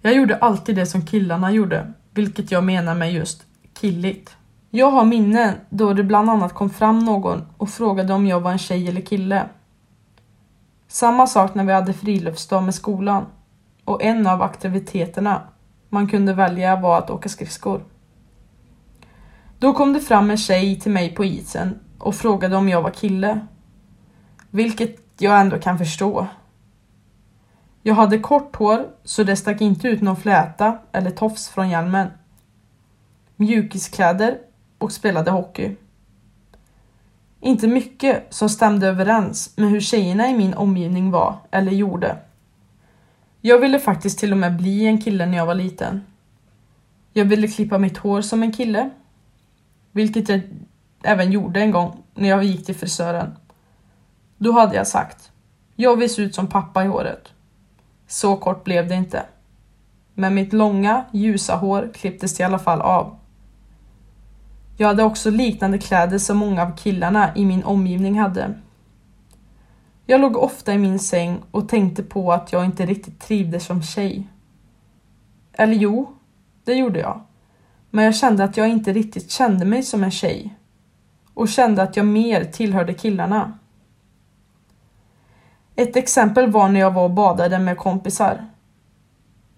Jag 0.00 0.14
gjorde 0.14 0.36
alltid 0.36 0.76
det 0.76 0.86
som 0.86 1.06
killarna 1.06 1.52
gjorde, 1.52 1.92
vilket 2.10 2.50
jag 2.50 2.64
menar 2.64 2.94
med 2.94 3.12
just 3.12 3.46
killigt. 3.80 4.36
Jag 4.70 4.90
har 4.90 5.04
minnen 5.04 5.54
då 5.70 5.92
det 5.92 6.04
bland 6.04 6.30
annat 6.30 6.54
kom 6.54 6.70
fram 6.70 6.98
någon 6.98 7.46
och 7.56 7.68
frågade 7.68 8.12
om 8.12 8.26
jag 8.26 8.40
var 8.40 8.52
en 8.52 8.58
tjej 8.58 8.88
eller 8.88 9.00
kille. 9.00 9.48
Samma 10.88 11.26
sak 11.26 11.54
när 11.54 11.64
vi 11.64 11.72
hade 11.72 11.92
friluftsdag 11.92 12.62
med 12.62 12.74
skolan 12.74 13.26
och 13.84 14.02
en 14.02 14.26
av 14.26 14.42
aktiviteterna 14.42 15.42
man 15.88 16.08
kunde 16.08 16.34
välja 16.34 16.76
var 16.76 16.98
att 16.98 17.10
åka 17.10 17.28
skridskor. 17.28 17.84
Då 19.58 19.72
kom 19.72 19.92
det 19.92 20.00
fram 20.00 20.30
en 20.30 20.36
tjej 20.36 20.80
till 20.80 20.92
mig 20.92 21.14
på 21.14 21.24
isen 21.24 21.78
och 21.98 22.14
frågade 22.14 22.56
om 22.56 22.68
jag 22.68 22.82
var 22.82 22.90
kille. 22.90 23.46
Vilket 24.50 25.01
jag 25.22 25.40
ändå 25.40 25.58
kan 25.58 25.78
förstå. 25.78 26.26
Jag 27.82 27.94
hade 27.94 28.18
kort 28.18 28.56
hår 28.56 28.86
så 29.04 29.24
det 29.24 29.36
stack 29.36 29.60
inte 29.60 29.88
ut 29.88 30.02
någon 30.02 30.16
fläta 30.16 30.78
eller 30.92 31.10
tofs 31.10 31.48
från 31.48 31.70
hjälmen. 31.70 32.08
Mjukiskläder 33.36 34.38
och 34.78 34.92
spelade 34.92 35.30
hockey. 35.30 35.76
Inte 37.40 37.68
mycket 37.68 38.34
som 38.34 38.48
stämde 38.48 38.86
överens 38.86 39.56
med 39.56 39.70
hur 39.70 39.80
tjejerna 39.80 40.28
i 40.28 40.34
min 40.34 40.54
omgivning 40.54 41.10
var 41.10 41.36
eller 41.50 41.72
gjorde. 41.72 42.16
Jag 43.40 43.58
ville 43.58 43.78
faktiskt 43.78 44.18
till 44.18 44.32
och 44.32 44.38
med 44.38 44.56
bli 44.56 44.86
en 44.86 45.00
kille 45.00 45.26
när 45.26 45.36
jag 45.36 45.46
var 45.46 45.54
liten. 45.54 46.04
Jag 47.12 47.24
ville 47.24 47.48
klippa 47.48 47.78
mitt 47.78 47.98
hår 47.98 48.20
som 48.20 48.42
en 48.42 48.52
kille. 48.52 48.90
Vilket 49.92 50.28
jag 50.28 50.40
även 51.02 51.32
gjorde 51.32 51.60
en 51.60 51.70
gång 51.70 52.02
när 52.14 52.28
jag 52.28 52.44
gick 52.44 52.66
till 52.66 52.74
frisören. 52.74 53.36
Då 54.42 54.52
hade 54.52 54.76
jag 54.76 54.86
sagt, 54.86 55.32
jag 55.76 55.96
vill 55.96 56.14
se 56.14 56.22
ut 56.22 56.34
som 56.34 56.46
pappa 56.46 56.84
i 56.84 56.86
håret. 56.86 57.32
Så 58.06 58.36
kort 58.36 58.64
blev 58.64 58.88
det 58.88 58.94
inte. 58.94 59.26
Men 60.14 60.34
mitt 60.34 60.52
långa, 60.52 61.04
ljusa 61.12 61.56
hår 61.56 61.90
klipptes 61.94 62.40
i 62.40 62.42
alla 62.42 62.58
fall 62.58 62.80
av. 62.80 63.18
Jag 64.76 64.88
hade 64.88 65.02
också 65.02 65.30
liknande 65.30 65.78
kläder 65.78 66.18
som 66.18 66.36
många 66.36 66.62
av 66.62 66.76
killarna 66.76 67.36
i 67.36 67.44
min 67.44 67.64
omgivning 67.64 68.18
hade. 68.18 68.54
Jag 70.06 70.20
låg 70.20 70.36
ofta 70.36 70.74
i 70.74 70.78
min 70.78 70.98
säng 70.98 71.42
och 71.50 71.68
tänkte 71.68 72.02
på 72.02 72.32
att 72.32 72.52
jag 72.52 72.64
inte 72.64 72.86
riktigt 72.86 73.20
trivdes 73.20 73.64
som 73.64 73.82
tjej. 73.82 74.28
Eller 75.52 75.74
jo, 75.74 76.12
det 76.64 76.74
gjorde 76.74 77.00
jag. 77.00 77.20
Men 77.90 78.04
jag 78.04 78.16
kände 78.16 78.44
att 78.44 78.56
jag 78.56 78.68
inte 78.68 78.92
riktigt 78.92 79.30
kände 79.30 79.64
mig 79.64 79.82
som 79.82 80.04
en 80.04 80.10
tjej. 80.10 80.54
Och 81.34 81.48
kände 81.48 81.82
att 81.82 81.96
jag 81.96 82.06
mer 82.06 82.44
tillhörde 82.44 82.94
killarna. 82.94 83.58
Ett 85.76 85.96
exempel 85.96 86.50
var 86.50 86.68
när 86.68 86.80
jag 86.80 86.90
var 86.90 87.04
och 87.04 87.10
badade 87.10 87.58
med 87.58 87.78
kompisar. 87.78 88.46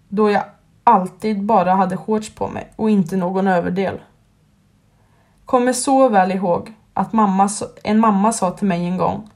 Då 0.09 0.31
jag 0.31 0.43
alltid 0.85 1.43
bara 1.43 1.75
hade 1.75 1.97
shorts 1.97 2.35
på 2.35 2.49
mig 2.49 2.73
och 2.77 2.91
inte 2.91 3.17
någon 3.17 3.47
överdel. 3.47 4.01
Kommer 5.45 5.73
så 5.73 6.09
väl 6.09 6.33
ihåg 6.33 6.73
att 6.95 7.13
mamma, 7.13 7.49
en 7.85 8.01
mamma 8.01 8.33
sa 8.33 8.51
till 8.51 8.67
mig 8.67 8.87
en 8.87 8.97
gång 8.97 9.31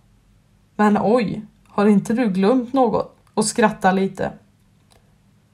Men 0.76 0.98
oj, 1.02 1.42
har 1.68 1.86
inte 1.86 2.12
du 2.12 2.28
glömt 2.28 2.72
något? 2.72 3.16
Och 3.34 3.44
skrattade 3.44 3.94
lite. 3.94 4.32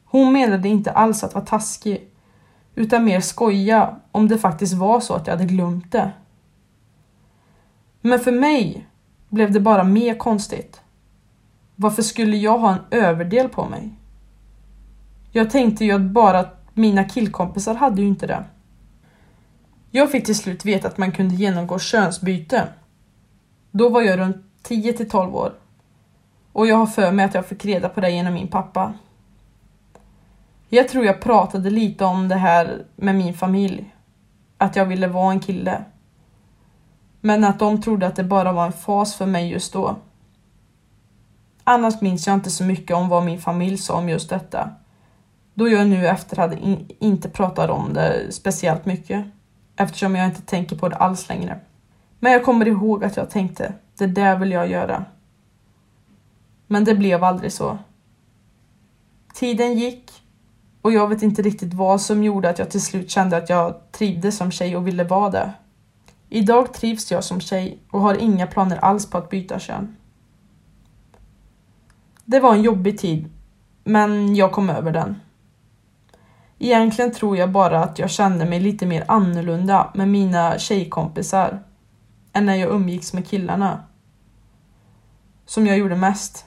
Hon 0.05 0.33
menade 0.33 0.69
inte 0.69 0.91
alls 0.91 1.25
att 1.25 1.35
vara 1.35 1.45
taskig 1.45 2.11
utan 2.75 3.05
mer 3.05 3.21
skoja 3.21 3.97
om 4.13 4.29
det 4.29 4.39
faktiskt 4.39 4.75
var 4.75 5.01
så 5.01 5.15
att 5.15 5.27
jag 5.27 5.35
hade 5.35 5.45
glömt 5.45 5.93
det. 5.93 6.11
Men 8.01 8.19
för 8.21 8.33
mig 8.33 8.87
blev 9.29 9.53
det 9.53 9.61
bara 9.61 9.85
mer 9.85 10.15
konstigt. 10.15 10.81
Varför 11.77 12.03
skulle 12.03 12.37
jag 12.37 12.59
ha 12.59 12.73
en 12.73 12.81
överdel 12.91 13.49
på 13.49 13.69
mig? 13.69 13.95
Jag 15.33 15.51
tänkte 15.51 15.85
ju 15.85 15.93
att 15.93 16.01
bara 16.01 16.45
mina 16.75 17.05
killkompisar 17.05 17.75
hade 17.75 18.03
ju 18.03 18.09
inte 18.09 18.27
det. 18.27 18.45
Jag 19.91 20.11
fick 20.11 20.25
till 20.25 20.37
slut 20.37 20.65
veta 20.65 20.89
att 20.89 20.99
man 20.99 21.13
kunde 21.13 21.35
genomgå 21.35 21.79
könsbyte. 21.79 22.69
Då 23.71 23.89
var 23.89 24.03
jag 24.03 24.19
runt 24.19 24.37
10 24.63 24.93
till 24.93 25.11
12 25.11 25.37
år. 25.37 25.55
Och 26.53 26.67
jag 26.67 26.77
har 26.77 26.87
för 26.87 27.13
mig 27.13 27.25
att 27.25 27.35
jag 27.35 27.47
fick 27.47 27.65
reda 27.65 27.89
på 27.89 28.01
det 28.01 28.11
genom 28.11 28.35
min 28.35 28.49
pappa. 28.49 28.95
Jag 30.69 30.89
tror 30.89 31.05
jag 31.05 31.21
pratade 31.21 31.71
lite 31.71 32.05
om 32.05 32.29
det 32.29 32.35
här 32.35 32.85
med 32.97 33.15
min 33.15 33.35
familj. 33.35 33.95
Att 34.59 34.77
jag 34.77 34.87
ville 34.87 35.07
vara 35.07 35.33
en 35.33 35.41
kille. 35.41 35.85
Men 37.21 37.45
att 37.45 37.59
de 37.59 37.83
trodde 37.83 38.07
att 38.07 38.17
det 38.17 38.25
bara 38.25 38.53
var 38.53 38.67
en 38.67 38.73
fas 38.73 39.15
för 39.15 39.27
mig 39.27 39.51
just 39.51 39.73
då. 39.73 39.97
Annars 41.65 42.01
minns 42.01 42.27
jag 42.27 42.35
inte 42.35 42.51
så 42.51 42.65
mycket 42.65 42.97
om 42.97 43.09
vad 43.09 43.25
min 43.25 43.41
familj 43.41 43.79
sa 43.79 43.95
om 43.95 44.09
just 44.09 44.31
detta. 44.31 44.71
Då 45.55 45.69
jag 45.69 45.87
nu 45.87 46.07
efter 46.07 46.37
hade 46.37 46.59
in, 46.59 46.91
inte 46.99 47.29
pratat 47.29 47.71
om 47.71 47.93
det 47.93 48.33
speciellt 48.33 48.87
mycket. 48.87 49.27
Eftersom 49.77 50.17
jag 50.17 50.27
inte 50.27 50.43
tänker 50.43 50.77
på 50.77 50.89
det 50.89 50.97
alls 50.97 51.29
längre. 51.29 51.61
Men 52.21 52.33
jag 52.33 52.45
kommer 52.45 52.69
ihåg 52.69 53.05
att 53.05 53.17
jag 53.17 53.31
tänkte, 53.31 53.73
det 53.99 54.07
där 54.07 54.37
vill 54.37 54.51
jag 54.51 54.71
göra. 54.71 55.05
Men 56.67 56.85
det 56.85 56.95
blev 56.95 57.25
aldrig 57.25 57.53
så. 57.53 57.79
Tiden 59.35 59.75
gick 59.75 60.13
och 60.83 60.93
jag 60.93 61.09
vet 61.09 61.23
inte 61.23 61.43
riktigt 61.43 61.75
vad 61.75 62.01
som 62.01 62.25
gjorde 62.25 62.51
att 62.51 62.59
jag 62.59 62.71
till 62.71 62.83
slut 62.83 63.11
kände 63.11 63.37
att 63.37 63.51
jag 63.51 63.93
trivdes 63.93 64.37
som 64.37 64.51
tjej 64.51 64.77
och 64.77 64.87
ville 64.87 65.05
vara 65.05 65.31
det. 65.31 65.53
Idag 66.29 66.75
trivs 66.75 67.13
jag 67.13 67.25
som 67.25 67.41
tjej 67.41 67.79
och 67.91 68.01
har 68.01 68.15
inga 68.15 68.47
planer 68.47 68.77
alls 68.77 69.11
på 69.11 69.19
att 69.19 69.31
byta 69.31 69.59
kön. 69.59 69.97
Det 72.25 72.41
var 72.41 72.55
en 72.55 72.63
jobbig 72.63 72.99
tid, 72.99 73.31
men 73.85 74.37
jag 74.37 74.53
kom 74.53 74.71
över 74.71 74.93
den. 74.93 75.21
Egentligen 76.59 77.13
tror 77.13 77.37
jag 77.37 77.53
bara 77.53 77.85
att 77.85 77.99
jag 77.99 78.11
kände 78.11 78.45
mig 78.45 78.61
lite 78.61 78.87
mer 78.87 79.05
annorlunda 79.09 79.91
med 79.95 80.09
mina 80.09 80.59
tjejkompisar 80.59 81.63
än 82.33 82.47
när 82.47 82.55
jag 82.55 82.71
umgicks 82.71 83.13
med 83.13 83.27
killarna. 83.27 83.83
Som 85.47 85.67
jag 85.67 85.79
gjorde 85.79 85.97
mest. 85.97 86.47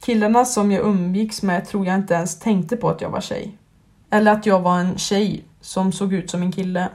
Killarna 0.00 0.44
som 0.44 0.72
jag 0.72 0.86
umgicks 0.86 1.42
med 1.42 1.66
tror 1.66 1.86
jag 1.86 1.94
inte 1.94 2.14
ens 2.14 2.38
tänkte 2.38 2.76
på 2.76 2.88
att 2.88 3.00
jag 3.00 3.10
var 3.10 3.20
tjej. 3.20 3.58
Eller 4.10 4.32
att 4.32 4.46
jag 4.46 4.60
var 4.60 4.78
en 4.78 4.98
tjej 4.98 5.44
som 5.60 5.92
såg 5.92 6.12
ut 6.12 6.30
som 6.30 6.42
en 6.42 6.52
kille. 6.52 6.88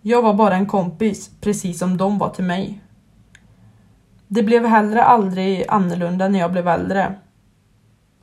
Jag 0.00 0.22
var 0.22 0.34
bara 0.34 0.54
en 0.54 0.66
kompis, 0.66 1.30
precis 1.40 1.78
som 1.78 1.96
de 1.96 2.18
var 2.18 2.30
till 2.30 2.44
mig. 2.44 2.83
Det 4.34 4.42
blev 4.42 4.66
heller 4.66 4.96
aldrig 4.96 5.64
annorlunda 5.68 6.28
när 6.28 6.38
jag 6.38 6.52
blev 6.52 6.68
äldre. 6.68 7.14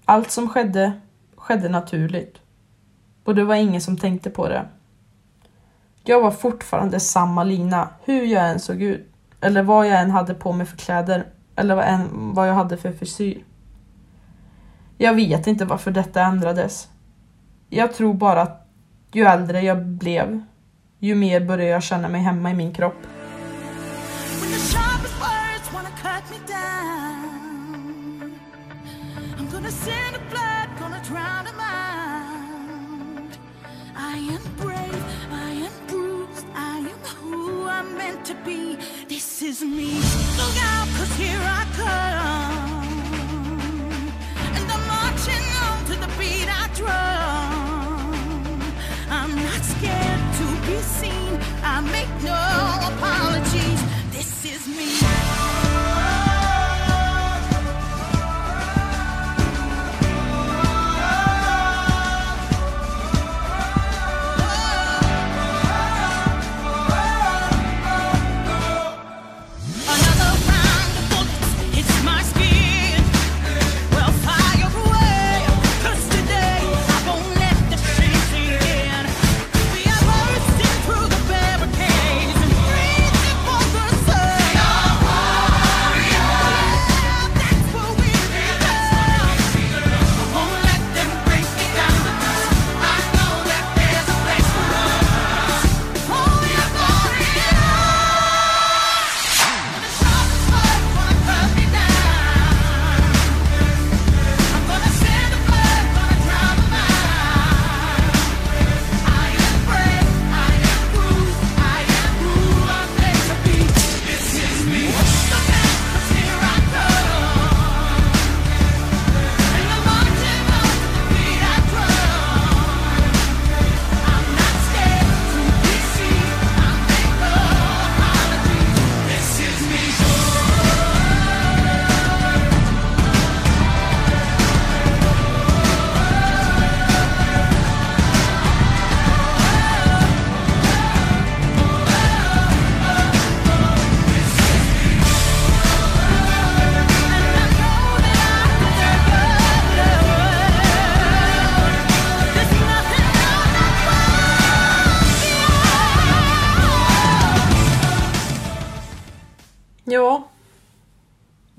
Allt 0.06 0.32
som 0.32 0.50
skedde, 0.50 0.92
skedde 1.36 1.70
naturligt. 1.70 2.38
Och 3.24 3.36
det 3.36 3.44
var 3.44 3.56
ingen 3.56 3.82
som 3.82 3.98
tänkte 3.98 4.30
på 4.30 4.50
det. 4.50 4.66
Jag 6.04 6.22
var 6.22 6.32
fortfarande 6.32 7.00
samma 7.00 7.44
Lina, 7.44 7.90
hur 8.04 8.26
jag 8.26 8.50
än 8.50 8.60
såg 8.60 8.82
ut. 8.82 9.12
Eller 9.42 9.64
vad 9.64 9.88
jag 9.88 10.02
än 10.02 10.12
hade 10.12 10.34
på 10.34 10.52
mig 10.54 10.66
för 10.66 10.78
kläder. 10.78 11.26
Eller 11.56 11.76
vad, 11.76 11.86
än, 11.86 12.34
vad 12.34 12.50
jag 12.50 12.54
hade 12.54 12.78
för 12.78 12.92
frisyr. 12.92 13.44
Jag 14.98 15.14
vet 15.14 15.48
inte 15.48 15.66
varför 15.66 15.92
detta 15.92 16.22
ändrades. 16.22 16.90
Jag 17.70 17.94
tror 17.94 18.14
bara 18.14 18.42
att 18.42 18.68
ju 19.12 19.24
äldre 19.24 19.62
jag 19.62 19.86
blev, 19.86 20.42
ju 21.00 21.16
mer 21.16 21.40
började 21.46 21.72
jag 21.72 21.84
känna 21.84 22.08
mig 22.08 22.22
hemma 22.22 22.52
i 22.52 22.54
min 22.54 22.74
kropp. 22.74 23.08
Send 29.72 30.16
a 30.18 30.20
blood, 30.30 30.70
gonna 30.80 31.02
drown 31.04 31.46
them 31.46 31.60
out. 31.60 33.38
I 33.96 34.18
am 34.36 34.44
brave, 34.58 35.04
I 35.32 35.52
am 35.68 35.72
bruised, 35.88 36.46
I 36.54 36.80
am 36.80 37.00
who 37.22 37.68
I'm 37.68 37.98
meant 37.98 38.26
to 38.26 38.36
be. 38.46 38.78
This 39.08 39.42
is 39.42 39.62
me. 39.64 39.94
Look 40.38 40.58
out, 40.72 40.88
cause 40.98 41.14
here 41.16 41.42
I 41.60 41.64
come. 41.82 42.88
And 44.56 44.72
I'm 44.76 44.84
marching 44.88 45.46
on 45.66 45.78
to 45.86 45.96
the 46.04 46.10
beat 46.20 46.50
I 46.62 46.68
drum. 46.76 48.12
I'm 49.10 49.34
not 49.36 49.62
scared 49.74 50.24
to 50.40 50.46
be 50.68 50.78
seen. 51.00 51.40
I 51.64 51.80
make 51.96 52.12
no 52.24 52.42
apologies. 52.92 53.31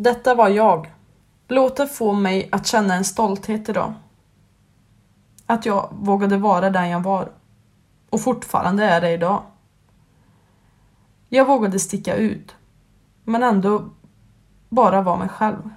Detta 0.02 0.34
var 0.34 0.48
jag. 0.48 0.92
Låt 1.48 1.76
det 1.76 1.86
få 1.86 2.12
mig 2.12 2.48
att 2.52 2.66
känna 2.66 2.94
en 2.94 3.04
stolthet 3.04 3.68
idag. 3.68 3.94
Att 5.46 5.66
jag 5.66 5.88
vågade 5.92 6.36
vara 6.36 6.70
den 6.70 6.88
jag 6.88 7.00
var. 7.00 7.28
Och 8.10 8.20
fortfarande 8.20 8.84
är 8.84 9.00
det 9.00 9.10
idag. 9.10 9.42
Jag 11.28 11.46
vågade 11.46 11.78
sticka 11.78 12.14
ut. 12.14 12.56
Men 13.24 13.42
ändå 13.42 13.90
bara 14.68 15.02
vara 15.02 15.16
mig 15.16 15.28
själv. 15.28 15.70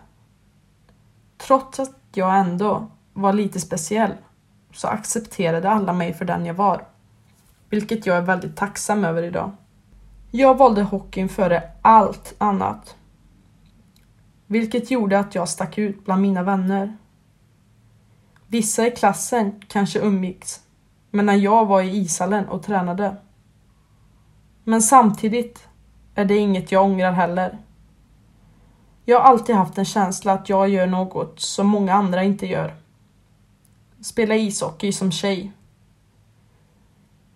Trots 1.38 1.80
att 1.80 1.96
jag 2.14 2.40
ändå 2.40 2.88
var 3.14 3.34
lite 3.34 3.60
speciell 3.60 4.14
så 4.74 4.88
accepterade 4.88 5.70
alla 5.70 5.94
mig 5.94 6.14
för 6.14 6.26
den 6.26 6.46
jag 6.46 6.54
var. 6.54 6.88
Vilket 7.70 8.06
jag 8.06 8.18
är 8.18 8.22
väldigt 8.22 8.58
tacksam 8.58 9.06
över 9.06 9.24
idag. 9.24 9.52
Jag 10.32 10.58
valde 10.58 10.82
hockeyn 10.84 11.30
före 11.30 11.72
allt 11.82 12.36
annat. 12.38 12.96
Vilket 14.48 14.92
gjorde 14.92 15.20
att 15.20 15.36
jag 15.36 15.50
stack 15.50 15.78
ut 15.78 16.06
bland 16.06 16.22
mina 16.22 16.44
vänner. 16.44 16.98
Vissa 18.48 18.88
i 18.88 18.92
klassen 18.92 19.62
kanske 19.68 20.00
umgicks, 20.00 20.62
men 21.12 21.26
när 21.26 21.36
jag 21.36 21.66
var 21.66 21.82
i 21.82 21.98
ishallen 21.98 22.50
och 22.50 22.64
tränade. 22.64 23.16
Men 24.64 24.82
samtidigt 24.82 25.68
är 26.16 26.26
det 26.26 26.38
inget 26.38 26.72
jag 26.72 26.84
ångrar 26.84 27.12
heller. 27.12 27.58
Jag 29.06 29.20
har 29.20 29.26
alltid 29.26 29.56
haft 29.56 29.78
en 29.78 29.86
känsla 29.86 30.34
att 30.34 30.50
jag 30.50 30.70
gör 30.70 30.88
något 30.88 31.40
som 31.40 31.68
många 31.68 31.94
andra 31.94 32.24
inte 32.24 32.46
gör. 32.48 32.76
Spela 34.02 34.36
ishockey 34.36 34.92
som 34.92 35.12
tjej. 35.12 35.52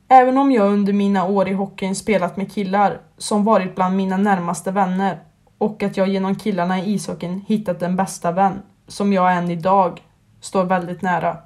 Även 0.07 0.37
om 0.37 0.51
jag 0.51 0.73
under 0.73 0.93
mina 0.93 1.25
år 1.25 1.47
i 1.49 1.53
hockeyn 1.53 1.95
spelat 1.95 2.37
med 2.37 2.51
killar 2.51 3.01
som 3.17 3.43
varit 3.43 3.75
bland 3.75 3.97
mina 3.97 4.17
närmaste 4.17 4.71
vänner 4.71 5.19
och 5.59 5.83
att 5.83 5.97
jag 5.97 6.09
genom 6.09 6.35
killarna 6.35 6.79
i 6.79 6.93
ishockeyn 6.93 7.43
hittat 7.47 7.79
den 7.79 7.95
bästa 7.95 8.31
vän 8.31 8.61
som 8.87 9.13
jag 9.13 9.37
än 9.37 9.51
idag 9.51 10.03
står 10.41 10.63
väldigt 10.63 11.01
nära 11.01 11.37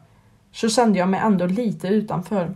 så 0.52 0.70
kände 0.70 1.00
jag 1.00 1.10
mig 1.10 1.20
ändå 1.20 1.46
lite 1.46 1.88
utanför. 1.88 2.56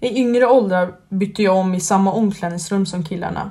I 0.00 0.20
yngre 0.20 0.46
åldrar 0.46 0.94
bytte 1.08 1.42
jag 1.42 1.56
om 1.56 1.74
i 1.74 1.80
samma 1.80 2.12
omklädningsrum 2.12 2.86
som 2.86 3.04
killarna 3.04 3.50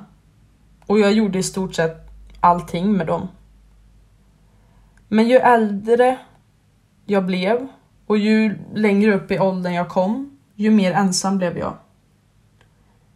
och 0.86 0.98
jag 0.98 1.12
gjorde 1.12 1.38
i 1.38 1.42
stort 1.42 1.74
sett 1.74 2.10
allting 2.40 2.92
med 2.92 3.06
dem. 3.06 3.28
Men 5.08 5.28
ju 5.28 5.36
äldre 5.36 6.18
jag 7.06 7.26
blev 7.26 7.68
och 8.06 8.18
ju 8.18 8.58
längre 8.74 9.14
upp 9.14 9.30
i 9.30 9.38
åldern 9.38 9.72
jag 9.72 9.88
kom 9.88 10.38
ju 10.54 10.70
mer 10.70 10.92
ensam 10.92 11.38
blev 11.38 11.58
jag. 11.58 11.74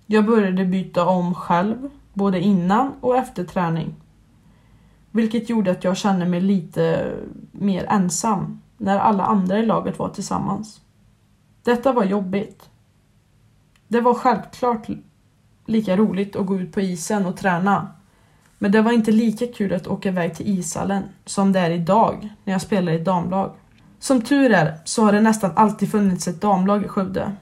Jag 0.07 0.27
började 0.27 0.65
byta 0.65 1.07
om 1.07 1.35
själv, 1.35 1.91
både 2.17 2.41
innan 2.41 2.93
och 3.01 3.17
efter 3.17 3.45
träning. 3.45 3.95
Vilket 5.11 5.51
gjorde 5.51 5.71
att 5.71 5.85
jag 5.85 5.97
kände 5.97 6.27
mig 6.27 6.41
lite 6.41 7.15
mer 7.53 7.85
ensam 7.85 8.61
när 8.77 8.99
alla 8.99 9.25
andra 9.25 9.59
i 9.59 9.67
laget 9.67 9.99
var 9.99 10.09
tillsammans. 10.09 10.81
Detta 11.63 11.93
var 11.93 12.05
jobbigt. 12.05 12.71
Det 13.89 14.01
var 14.01 14.15
självklart 14.15 14.87
lika 15.67 15.97
roligt 15.97 16.37
att 16.37 16.47
gå 16.47 16.57
ut 16.57 16.73
på 16.73 16.81
isen 16.81 17.27
och 17.27 17.37
träna. 17.37 17.89
Men 18.59 18.73
det 18.73 18.83
var 18.83 18.93
inte 18.93 19.13
lika 19.13 19.47
kul 19.47 19.73
att 19.73 19.87
åka 19.87 20.09
iväg 20.09 20.35
till 20.35 20.59
ishallen 20.59 21.03
som 21.25 21.53
det 21.53 21.61
är 21.61 21.71
idag 21.71 22.29
när 22.45 22.53
jag 22.53 22.63
spelar 22.63 22.93
i 22.93 22.99
damlag. 22.99 23.53
Som 23.99 24.23
tur 24.23 24.53
är 24.53 24.79
så 24.85 25.05
har 25.05 25.13
det 25.13 25.21
nästan 25.21 25.51
alltid 25.57 25.91
funnits 25.91 26.29
ett 26.29 26.41
damlag 26.41 26.85
i 26.85 26.89
Skövde. 26.89 27.33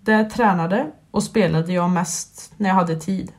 Där 0.00 0.24
tränade 0.24 0.86
och 1.10 1.22
spelade 1.22 1.72
jag 1.72 1.90
mest 1.90 2.52
när 2.56 2.68
jag 2.68 2.76
hade 2.76 3.00
tid. 3.00 3.32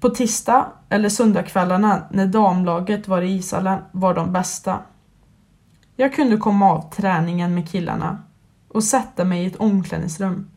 På 0.00 0.08
tisdag 0.08 0.66
eller 0.88 1.08
söndagskvällarna 1.08 2.02
när 2.10 2.26
damlaget 2.26 3.08
var 3.08 3.22
i 3.22 3.32
ishallen 3.32 3.78
var 3.92 4.14
de 4.14 4.32
bästa. 4.32 4.78
Jag 5.96 6.14
kunde 6.14 6.36
komma 6.36 6.72
av 6.72 6.90
träningen 6.90 7.54
med 7.54 7.68
killarna 7.68 8.22
och 8.68 8.84
sätta 8.84 9.24
mig 9.24 9.44
i 9.44 9.46
ett 9.46 9.56
omklädningsrum 9.56 10.50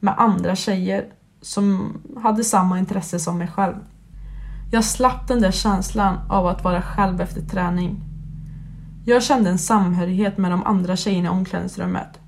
med 0.00 0.14
andra 0.18 0.56
tjejer 0.56 1.06
som 1.40 1.96
hade 2.22 2.44
samma 2.44 2.78
intresse 2.78 3.18
som 3.18 3.38
mig 3.38 3.48
själv. 3.48 3.74
Jag 4.72 4.84
slapp 4.84 5.28
den 5.28 5.40
där 5.40 5.50
känslan 5.50 6.18
av 6.28 6.46
att 6.46 6.64
vara 6.64 6.82
själv 6.82 7.20
efter 7.20 7.40
träning. 7.40 8.00
Jag 9.04 9.22
kände 9.22 9.50
en 9.50 9.58
samhörighet 9.58 10.38
med 10.38 10.50
de 10.50 10.62
andra 10.62 10.96
tjejerna 10.96 11.28
i 11.28 11.30
omklädningsrummet. 11.30 12.20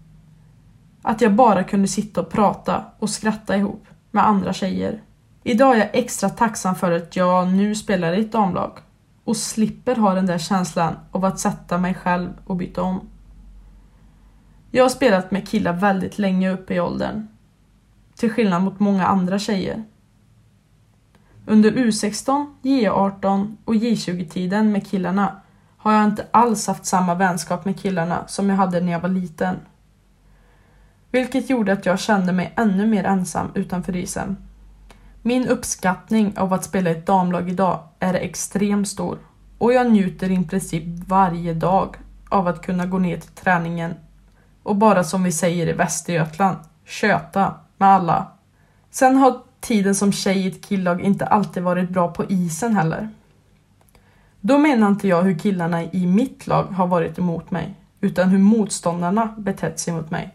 Att 1.03 1.21
jag 1.21 1.35
bara 1.35 1.65
kunde 1.65 1.89
sitta 1.89 2.21
och 2.21 2.31
prata 2.31 2.85
och 2.99 3.11
skratta 3.11 3.57
ihop 3.57 3.87
med 4.11 4.27
andra 4.27 4.53
tjejer. 4.53 5.03
Idag 5.49 5.75
är 5.75 5.79
jag 5.79 5.91
extra 5.93 6.29
tacksam 6.29 6.75
för 6.75 6.93
att 6.93 7.17
jag 7.17 7.49
nu 7.49 7.75
spelar 7.75 8.13
i 8.13 8.21
ett 8.21 8.33
damlag 8.33 8.79
och 9.25 9.37
slipper 9.37 9.97
ha 9.97 10.15
den 10.15 10.27
där 10.27 10.39
känslan 10.39 10.95
av 11.13 11.25
att 11.25 11.39
sätta 11.39 11.79
mig 11.79 11.95
själv 11.95 12.31
och 12.45 12.57
byta 12.57 12.83
om. 12.83 13.01
Jag 14.71 14.85
har 14.85 14.89
spelat 14.89 15.31
med 15.31 15.49
killar 15.49 15.73
väldigt 15.73 16.19
länge 16.19 16.51
upp 16.51 16.71
i 16.71 16.81
åldern. 16.81 17.29
Till 18.17 18.31
skillnad 18.31 18.63
mot 18.63 18.81
många 18.81 19.07
andra 19.07 19.39
tjejer. 19.39 19.85
Under 21.47 21.71
U16, 21.71 22.47
J18 22.63 23.57
och 23.65 23.75
J20-tiden 23.75 24.73
med 24.73 24.87
killarna 24.87 25.41
har 25.77 25.93
jag 25.93 26.05
inte 26.05 26.27
alls 26.31 26.67
haft 26.67 26.87
samma 26.87 27.15
vänskap 27.15 27.65
med 27.65 27.81
killarna 27.81 28.27
som 28.27 28.49
jag 28.49 28.57
hade 28.57 28.81
när 28.81 28.93
jag 28.93 29.01
var 29.01 29.09
liten. 29.09 29.57
Vilket 31.11 31.51
gjorde 31.51 31.73
att 31.73 31.87
jag 31.87 31.99
kände 31.99 32.33
mig 32.33 32.53
ännu 32.57 32.87
mer 32.87 33.05
ensam 33.05 33.51
utanför 33.55 33.97
isen. 33.97 34.37
Min 35.29 35.49
uppskattning 35.49 36.39
av 36.39 36.53
att 36.53 36.65
spela 36.65 36.91
i 36.91 36.93
ett 36.93 37.07
damlag 37.07 37.49
idag 37.51 37.81
är 37.99 38.15
extremt 38.15 38.89
stor 38.89 39.19
och 39.59 39.73
jag 39.73 39.91
njuter 39.91 40.31
i 40.31 40.45
princip 40.45 40.85
varje 41.07 41.55
dag 41.55 41.97
av 42.29 42.49
att 42.49 42.63
kunna 42.63 42.87
gå 42.87 42.99
ner 42.99 43.17
till 43.17 43.31
träningen 43.31 43.95
och 44.63 44.77
bara 44.77 45.05
som 45.05 45.23
vi 45.23 45.33
säger 45.33 45.67
i 45.67 45.73
Västergötland, 45.73 46.57
köta 46.85 47.55
med 47.77 47.89
alla. 47.89 48.27
Sen 48.91 49.17
har 49.17 49.41
tiden 49.61 49.95
som 49.95 50.13
tjej 50.13 50.39
i 50.39 50.49
ett 50.49 50.67
killag 50.67 51.01
inte 51.01 51.27
alltid 51.27 51.63
varit 51.63 51.91
bra 51.91 52.09
på 52.09 52.25
isen 52.25 52.77
heller. 52.77 53.09
Då 54.41 54.59
menar 54.59 54.89
inte 54.89 55.09
jag 55.09 55.23
hur 55.23 55.39
killarna 55.39 55.83
i 55.85 56.07
mitt 56.07 56.47
lag 56.47 56.65
har 56.65 56.87
varit 56.87 57.19
emot 57.19 57.51
mig, 57.51 57.75
utan 58.01 58.29
hur 58.29 58.39
motståndarna 58.39 59.35
betett 59.39 59.81
sig 59.81 59.95
mot 59.95 60.11
mig. 60.11 60.35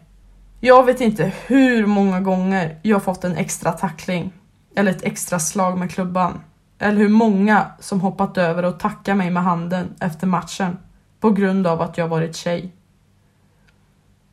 Jag 0.60 0.84
vet 0.84 1.00
inte 1.00 1.32
hur 1.46 1.86
många 1.86 2.20
gånger 2.20 2.78
jag 2.82 3.02
fått 3.02 3.24
en 3.24 3.36
extra 3.36 3.72
tackling 3.72 4.32
eller 4.76 4.90
ett 4.90 5.02
extra 5.02 5.38
slag 5.38 5.78
med 5.78 5.90
klubban. 5.90 6.40
Eller 6.78 6.98
hur 6.98 7.08
många 7.08 7.66
som 7.80 8.00
hoppat 8.00 8.38
över 8.38 8.62
och 8.62 8.80
tackat 8.80 9.16
mig 9.16 9.30
med 9.30 9.42
handen 9.42 9.94
efter 10.00 10.26
matchen 10.26 10.78
på 11.20 11.30
grund 11.30 11.66
av 11.66 11.82
att 11.82 11.98
jag 11.98 12.08
varit 12.08 12.36
tjej. 12.36 12.72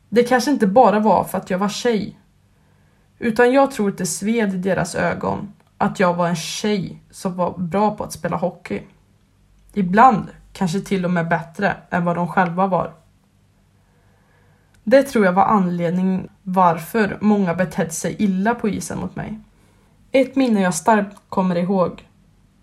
Det 0.08 0.22
kanske 0.22 0.50
inte 0.50 0.66
bara 0.66 1.00
var 1.00 1.24
för 1.24 1.38
att 1.38 1.50
jag 1.50 1.58
var 1.58 1.68
tjej. 1.68 2.18
Utan 3.18 3.52
jag 3.52 3.70
tror 3.70 3.88
att 3.88 3.98
det 3.98 4.06
sved 4.06 4.54
i 4.54 4.56
deras 4.56 4.94
ögon 4.94 5.52
att 5.78 6.00
jag 6.00 6.14
var 6.14 6.28
en 6.28 6.36
tjej 6.36 7.02
som 7.10 7.36
var 7.36 7.58
bra 7.58 7.96
på 7.96 8.04
att 8.04 8.12
spela 8.12 8.36
hockey. 8.36 8.82
Ibland 9.74 10.28
kanske 10.52 10.80
till 10.80 11.04
och 11.04 11.10
med 11.10 11.28
bättre 11.28 11.76
än 11.90 12.04
vad 12.04 12.16
de 12.16 12.28
själva 12.28 12.66
var. 12.66 12.92
Det 14.84 15.02
tror 15.02 15.24
jag 15.24 15.32
var 15.32 15.44
anledningen 15.44 16.28
varför 16.42 17.18
många 17.20 17.54
betett 17.54 17.94
sig 17.94 18.16
illa 18.18 18.54
på 18.54 18.68
isen 18.68 18.98
mot 18.98 19.16
mig. 19.16 19.40
Ett 20.14 20.36
minne 20.36 20.60
jag 20.60 20.74
starkt 20.74 21.16
kommer 21.28 21.56
ihåg 21.56 22.08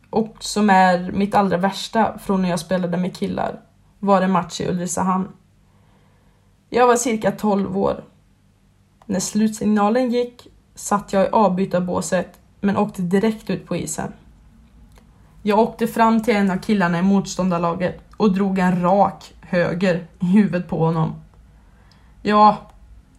och 0.10 0.36
som 0.40 0.70
är 0.70 1.12
mitt 1.12 1.36
allra 1.36 1.58
värsta 1.58 2.18
från 2.20 2.42
när 2.42 2.50
jag 2.50 2.60
spelade 2.60 2.98
med 2.98 3.18
killar 3.18 3.60
var 4.00 4.22
en 4.22 4.32
match 4.32 4.62
i 4.62 4.70
Ulricehamn. 4.70 5.28
Jag 6.70 6.88
var 6.88 6.96
cirka 6.96 7.32
12 7.32 7.78
år. 7.78 8.04
När 9.06 9.20
slutsignalen 9.20 10.12
gick 10.12 10.48
satt 10.76 11.14
jag 11.14 11.26
i 11.26 11.30
avbytarbåset 11.30 12.40
men 12.62 12.78
åkte 12.78 13.02
direkt 13.02 13.50
ut 13.50 13.66
på 13.66 13.76
isen. 13.76 14.14
Jag 15.42 15.60
åkte 15.60 15.88
fram 15.88 16.24
till 16.24 16.36
en 16.36 16.52
av 16.52 16.58
killarna 16.58 17.00
i 17.00 17.02
motståndarlaget 17.02 18.02
och 18.18 18.34
drog 18.34 18.60
en 18.60 18.82
rak 18.82 19.34
höger 19.42 20.08
i 20.20 20.26
huvudet 20.26 20.68
på 20.68 20.86
honom. 20.86 21.16
Ja, 22.22 22.58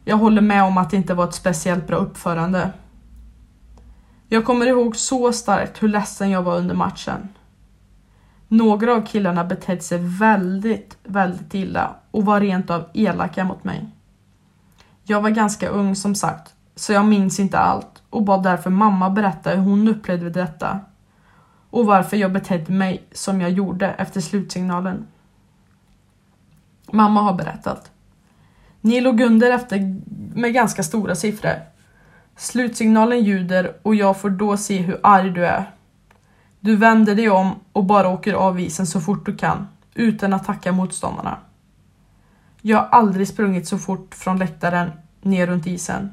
jag 0.04 0.16
håller 0.16 0.42
med 0.42 0.64
om 0.64 0.78
att 0.78 0.90
det 0.90 0.96
inte 0.96 1.14
var 1.14 1.24
ett 1.24 1.34
speciellt 1.34 1.86
bra 1.86 1.96
uppförande. 1.96 2.72
Jag 4.32 4.44
kommer 4.44 4.66
ihåg 4.66 4.96
så 4.96 5.32
starkt 5.32 5.82
hur 5.82 5.88
ledsen 5.88 6.30
jag 6.30 6.42
var 6.42 6.56
under 6.56 6.74
matchen. 6.74 7.28
Några 8.48 8.94
av 8.94 9.06
killarna 9.06 9.44
betedde 9.44 9.80
sig 9.80 9.98
väldigt, 9.98 10.98
väldigt 11.04 11.54
illa 11.54 11.94
och 12.10 12.24
var 12.24 12.40
rent 12.40 12.70
av 12.70 12.84
elaka 12.94 13.44
mot 13.44 13.64
mig. 13.64 13.88
Jag 15.02 15.20
var 15.20 15.30
ganska 15.30 15.68
ung 15.68 15.96
som 15.96 16.14
sagt, 16.14 16.54
så 16.74 16.92
jag 16.92 17.04
minns 17.04 17.40
inte 17.40 17.58
allt 17.58 18.02
och 18.10 18.22
bad 18.22 18.42
därför 18.42 18.70
mamma 18.70 19.10
berätta 19.10 19.50
hur 19.50 19.62
hon 19.62 19.88
upplevde 19.88 20.30
detta 20.30 20.80
och 21.70 21.86
varför 21.86 22.16
jag 22.16 22.32
betedde 22.32 22.72
mig 22.72 23.02
som 23.12 23.40
jag 23.40 23.50
gjorde 23.50 23.88
efter 23.88 24.20
slutsignalen. 24.20 25.06
Mamma 26.92 27.20
har 27.22 27.34
berättat. 27.34 27.90
Ni 28.80 29.00
låg 29.00 29.20
under 29.20 29.50
efter 29.50 30.00
med 30.34 30.54
ganska 30.54 30.82
stora 30.82 31.14
siffror. 31.14 31.69
Slutsignalen 32.40 33.24
ljuder 33.24 33.76
och 33.82 33.94
jag 33.94 34.20
får 34.20 34.30
då 34.30 34.56
se 34.56 34.78
hur 34.78 35.00
arg 35.02 35.30
du 35.30 35.46
är. 35.46 35.70
Du 36.60 36.76
vänder 36.76 37.14
dig 37.14 37.30
om 37.30 37.54
och 37.72 37.84
bara 37.84 38.08
åker 38.08 38.34
av 38.34 38.60
isen 38.60 38.86
så 38.86 39.00
fort 39.00 39.26
du 39.26 39.36
kan, 39.36 39.68
utan 39.94 40.32
att 40.32 40.44
tacka 40.44 40.72
motståndarna. 40.72 41.38
Jag 42.62 42.78
har 42.78 42.86
aldrig 42.86 43.28
sprungit 43.28 43.68
så 43.68 43.78
fort 43.78 44.14
från 44.14 44.38
läktaren 44.38 44.90
ner 45.22 45.46
runt 45.46 45.66
isen. 45.66 46.12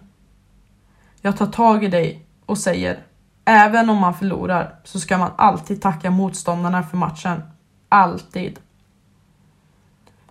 Jag 1.22 1.38
tar 1.38 1.48
tag 1.48 1.84
i 1.84 1.88
dig 1.88 2.26
och 2.46 2.58
säger, 2.58 3.00
även 3.46 3.90
om 3.90 3.98
man 3.98 4.14
förlorar 4.14 4.76
så 4.84 5.00
ska 5.00 5.18
man 5.18 5.32
alltid 5.36 5.82
tacka 5.82 6.12
motståndarna 6.12 6.84
för 6.84 6.98
matchen. 6.98 7.42
Alltid. 7.90 8.60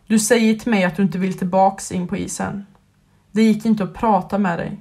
Du 0.06 0.18
säger 0.18 0.54
till 0.54 0.70
mig 0.70 0.84
att 0.84 0.96
du 0.96 1.02
inte 1.02 1.18
vill 1.18 1.38
tillbaks 1.38 1.92
in 1.92 2.08
på 2.08 2.16
isen. 2.16 2.66
Det 3.32 3.42
gick 3.42 3.66
inte 3.66 3.84
att 3.84 3.94
prata 3.94 4.38
med 4.38 4.58
dig. 4.58 4.80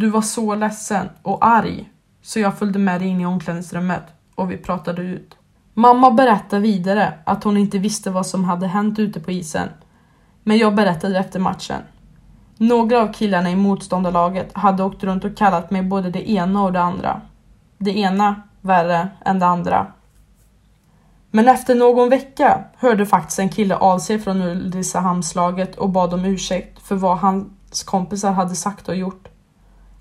Du 0.00 0.10
var 0.10 0.22
så 0.22 0.54
ledsen 0.54 1.08
och 1.22 1.46
arg 1.46 1.90
så 2.22 2.40
jag 2.40 2.58
följde 2.58 2.78
med 2.78 3.00
dig 3.00 3.08
in 3.08 3.20
i 3.20 3.26
omklädningsrummet 3.26 4.02
och 4.34 4.50
vi 4.50 4.56
pratade 4.56 5.02
ut. 5.02 5.36
Mamma 5.74 6.10
berättade 6.10 6.62
vidare 6.62 7.14
att 7.24 7.44
hon 7.44 7.56
inte 7.56 7.78
visste 7.78 8.10
vad 8.10 8.26
som 8.26 8.44
hade 8.44 8.66
hänt 8.66 8.98
ute 8.98 9.20
på 9.20 9.30
isen. 9.30 9.68
Men 10.42 10.58
jag 10.58 10.74
berättade 10.74 11.18
efter 11.18 11.40
matchen. 11.40 11.82
Några 12.56 13.02
av 13.02 13.12
killarna 13.12 13.50
i 13.50 13.56
motståndarlaget 13.56 14.52
hade 14.52 14.82
åkt 14.82 15.04
runt 15.04 15.24
och 15.24 15.36
kallat 15.36 15.70
mig 15.70 15.82
både 15.82 16.10
det 16.10 16.30
ena 16.30 16.62
och 16.62 16.72
det 16.72 16.80
andra. 16.80 17.20
Det 17.78 17.98
ena 17.98 18.42
värre 18.60 19.08
än 19.24 19.38
det 19.38 19.46
andra. 19.46 19.86
Men 21.30 21.48
efter 21.48 21.74
någon 21.74 22.08
vecka 22.08 22.64
hörde 22.76 23.06
faktiskt 23.06 23.38
en 23.38 23.48
kille 23.48 23.76
av 23.76 23.98
sig 23.98 24.18
från 24.18 24.42
Ulricehamnslaget 24.42 25.76
och 25.76 25.90
bad 25.90 26.14
om 26.14 26.24
ursäkt 26.24 26.82
för 26.82 26.96
vad 26.96 27.18
hans 27.18 27.82
kompisar 27.84 28.32
hade 28.32 28.54
sagt 28.54 28.88
och 28.88 28.96
gjort. 28.96 29.27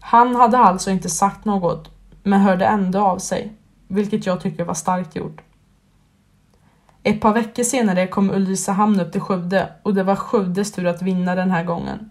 Han 0.08 0.36
hade 0.36 0.58
alltså 0.58 0.92
inte 0.92 1.10
sagt 1.10 1.46
något, 1.46 1.92
men 2.24 2.42
hörde 2.42 2.66
ändå 2.66 3.00
av 3.00 3.18
sig, 3.18 3.54
vilket 3.88 4.26
jag 4.26 4.42
tycker 4.42 4.64
var 4.64 4.74
starkt 4.74 5.16
gjort. 5.16 5.42
Ett 7.04 7.22
par 7.22 7.34
veckor 7.34 7.64
senare 7.64 8.08
kom 8.08 8.32
Ulricehamn 8.32 9.00
upp 9.00 9.12
till 9.12 9.22
Skövde 9.22 9.70
och 9.84 9.94
det 9.94 10.04
var 10.04 10.16
Skövdes 10.16 10.72
tur 10.72 10.86
att 10.86 11.02
vinna 11.02 11.36
den 11.36 11.52
här 11.52 11.64
gången. 11.64 12.10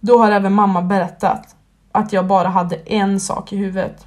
Då 0.00 0.18
har 0.18 0.30
även 0.30 0.52
mamma 0.52 0.82
berättat 0.82 1.56
att 1.92 2.12
jag 2.12 2.26
bara 2.26 2.48
hade 2.48 2.76
en 2.76 3.20
sak 3.20 3.52
i 3.52 3.56
huvudet. 3.56 4.06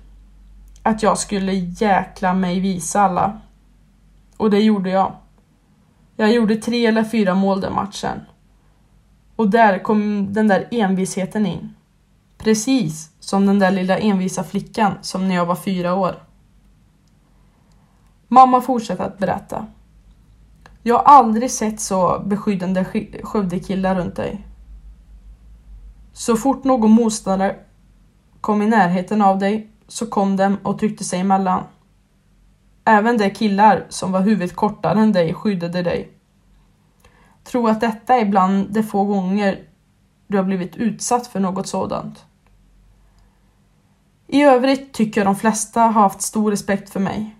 Att 0.83 1.03
jag 1.03 1.17
skulle 1.17 1.53
jäkla 1.53 2.33
mig 2.33 2.59
visa 2.59 3.01
alla. 3.01 3.39
Och 4.38 4.49
det 4.49 4.59
gjorde 4.59 4.89
jag. 4.89 5.13
Jag 6.15 6.33
gjorde 6.33 6.55
tre 6.55 6.85
eller 6.85 7.03
fyra 7.03 7.35
mål 7.35 7.62
den 7.62 7.73
matchen. 7.73 8.21
Och 9.35 9.49
där 9.49 9.79
kom 9.79 10.33
den 10.33 10.47
där 10.47 10.67
envisheten 10.71 11.45
in. 11.45 11.73
Precis 12.43 13.12
som 13.19 13.45
den 13.45 13.60
där 13.60 13.71
lilla 13.71 13.97
envisa 13.97 14.43
flickan 14.43 14.93
som 15.02 15.28
när 15.28 15.36
jag 15.36 15.45
var 15.45 15.56
fyra 15.56 15.95
år. 15.95 16.23
Mamma 18.28 18.62
fortsatte 18.62 19.04
att 19.04 19.17
berätta. 19.17 19.67
Jag 20.84 20.95
har 20.95 21.04
aldrig 21.04 21.52
sett 21.52 21.80
så 21.80 22.23
beskyddande 22.25 22.86
Skövdekillar 23.23 23.95
runt 23.95 24.15
dig. 24.15 24.47
Så 26.13 26.36
fort 26.36 26.63
någon 26.63 26.91
motståndare 26.91 27.56
kom 28.41 28.62
i 28.62 28.67
närheten 28.67 29.21
av 29.21 29.39
dig 29.39 29.69
så 29.88 30.06
kom 30.06 30.36
de 30.36 30.58
och 30.63 30.80
tryckte 30.80 31.04
sig 31.04 31.19
emellan. 31.19 31.63
Även 32.86 33.17
de 33.17 33.30
killar 33.30 33.86
som 33.89 34.12
var 34.12 34.21
huvudet 34.21 34.56
kortare 34.56 34.99
än 34.99 35.12
dig 35.12 35.34
skyddade 35.34 35.84
dig. 35.84 36.12
Tro 37.43 37.67
att 37.67 37.82
detta 37.82 38.15
är 38.15 38.25
bland 38.25 38.73
de 38.73 38.84
få 38.84 39.04
gånger 39.04 39.60
du 40.28 40.38
har 40.38 40.43
blivit 40.43 40.75
utsatt 40.75 41.28
för 41.28 41.39
något 41.39 41.67
sådant. 41.67 42.25
I 44.31 44.43
övrigt 44.43 44.93
tycker 44.93 45.21
jag 45.21 45.27
de 45.27 45.35
flesta 45.35 45.81
har 45.81 46.01
haft 46.01 46.21
stor 46.21 46.51
respekt 46.51 46.89
för 46.89 46.99
mig. 46.99 47.35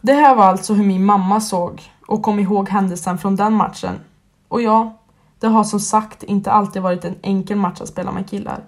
Det 0.00 0.12
här 0.12 0.34
var 0.34 0.44
alltså 0.44 0.74
hur 0.74 0.84
min 0.84 1.04
mamma 1.04 1.40
såg 1.40 1.82
och 2.06 2.22
kom 2.22 2.38
ihåg 2.38 2.68
händelsen 2.68 3.18
från 3.18 3.36
den 3.36 3.52
matchen. 3.54 4.00
Och 4.48 4.62
ja, 4.62 4.98
det 5.38 5.46
har 5.46 5.64
som 5.64 5.80
sagt 5.80 6.22
inte 6.22 6.52
alltid 6.52 6.82
varit 6.82 7.04
en 7.04 7.14
enkel 7.22 7.56
match 7.56 7.80
att 7.80 7.88
spela 7.88 8.12
med 8.12 8.30
killar. 8.30 8.64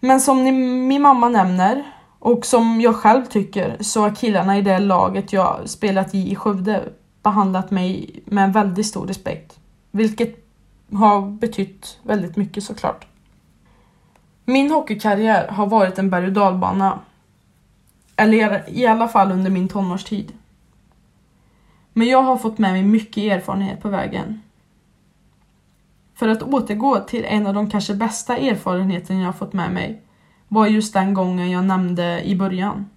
Men 0.00 0.20
som 0.20 0.44
ni, 0.44 0.52
min 0.86 1.02
mamma 1.02 1.28
nämner 1.28 1.84
Och 2.18 2.46
som 2.46 2.80
jag 2.80 2.96
själv 2.96 3.24
tycker 3.24 3.76
så 3.80 4.00
har 4.00 4.14
killarna 4.14 4.58
i 4.58 4.62
det 4.62 4.78
laget 4.78 5.32
jag 5.32 5.68
spelat 5.68 6.14
i 6.14 6.32
i 6.32 6.36
Skövde 6.36 6.92
behandlat 7.22 7.70
mig 7.70 8.20
med 8.24 8.44
en 8.44 8.52
väldigt 8.52 8.86
stor 8.86 9.06
respekt. 9.06 9.58
Vilket 9.90 10.48
har 10.92 11.30
betytt 11.30 11.98
väldigt 12.02 12.36
mycket 12.36 12.64
såklart. 12.64 13.07
Min 14.50 14.70
hockeykarriär 14.70 15.48
har 15.48 15.66
varit 15.66 15.98
en 15.98 16.10
berg 16.10 16.26
och 16.26 16.32
dalbana. 16.32 16.98
Eller 18.16 18.70
i 18.70 18.86
alla 18.86 19.08
fall 19.08 19.32
under 19.32 19.50
min 19.50 19.68
tonårstid. 19.68 20.32
Men 21.92 22.08
jag 22.08 22.22
har 22.22 22.36
fått 22.36 22.58
med 22.58 22.72
mig 22.72 22.82
mycket 22.82 23.32
erfarenhet 23.32 23.82
på 23.82 23.88
vägen. 23.88 24.42
För 26.14 26.28
att 26.28 26.42
återgå 26.42 27.00
till 27.00 27.24
en 27.24 27.46
av 27.46 27.54
de 27.54 27.70
kanske 27.70 27.94
bästa 27.94 28.36
erfarenheterna 28.36 29.22
jag 29.22 29.36
fått 29.36 29.52
med 29.52 29.72
mig 29.72 30.02
var 30.48 30.66
just 30.66 30.94
den 30.94 31.14
gången 31.14 31.50
jag 31.50 31.64
nämnde 31.64 32.22
i 32.24 32.36
början. 32.36 32.90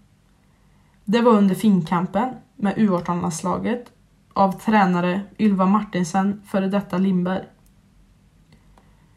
Det 1.06 1.22
var 1.22 1.32
under 1.32 1.56
finkampen 1.56 2.30
med 2.56 2.76
U18-landslaget 2.76 3.92
av 4.34 4.52
tränare 4.52 5.22
Ylva 5.40 5.66
Martinsen, 5.66 6.42
före 6.46 6.68
detta 6.68 6.98
Lindberg. 6.98 7.44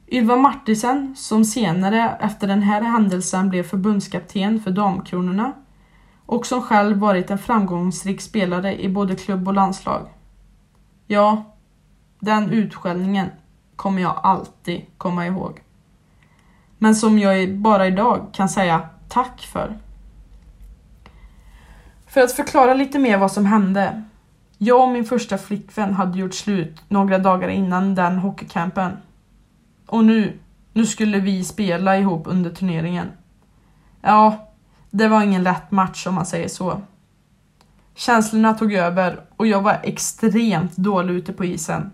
Ylva 0.08 0.36
Martinsen, 0.36 1.14
som 1.16 1.44
senare 1.44 2.16
efter 2.20 2.46
den 2.46 2.62
här 2.62 2.82
händelsen 2.82 3.48
blev 3.48 3.62
förbundskapten 3.62 4.60
för 4.60 4.70
Damkronorna 4.70 5.52
och 6.26 6.46
som 6.46 6.62
själv 6.62 6.98
varit 6.98 7.30
en 7.30 7.38
framgångsrik 7.38 8.20
spelare 8.20 8.82
i 8.82 8.88
både 8.88 9.16
klubb 9.16 9.48
och 9.48 9.54
landslag. 9.54 10.08
Ja, 11.06 11.56
den 12.20 12.50
utskällningen 12.50 13.28
kommer 13.76 14.02
jag 14.02 14.20
alltid 14.22 14.82
komma 14.98 15.26
ihåg. 15.26 15.60
Men 16.78 16.94
som 16.94 17.18
jag 17.18 17.54
bara 17.58 17.86
idag 17.86 18.26
kan 18.32 18.48
säga 18.48 18.88
tack 19.08 19.40
för. 19.40 19.78
För 22.06 22.20
att 22.20 22.32
förklara 22.32 22.74
lite 22.74 22.98
mer 22.98 23.18
vad 23.18 23.32
som 23.32 23.46
hände. 23.46 24.02
Jag 24.58 24.82
och 24.82 24.88
min 24.88 25.04
första 25.04 25.38
flickvän 25.38 25.94
hade 25.94 26.18
gjort 26.18 26.34
slut 26.34 26.82
några 26.88 27.18
dagar 27.18 27.48
innan 27.48 27.94
den 27.94 28.18
hockeycampen. 28.18 28.92
Och 29.94 30.04
nu, 30.04 30.38
nu 30.72 30.86
skulle 30.86 31.20
vi 31.20 31.44
spela 31.44 31.98
ihop 31.98 32.26
under 32.26 32.50
turneringen. 32.50 33.12
Ja, 34.00 34.48
det 34.90 35.08
var 35.08 35.22
ingen 35.22 35.42
lätt 35.42 35.70
match 35.70 36.06
om 36.06 36.14
man 36.14 36.26
säger 36.26 36.48
så. 36.48 36.82
Känslorna 37.94 38.54
tog 38.54 38.72
över 38.72 39.20
och 39.36 39.46
jag 39.46 39.62
var 39.62 39.80
extremt 39.82 40.76
dålig 40.76 41.14
ute 41.14 41.32
på 41.32 41.44
isen. 41.44 41.90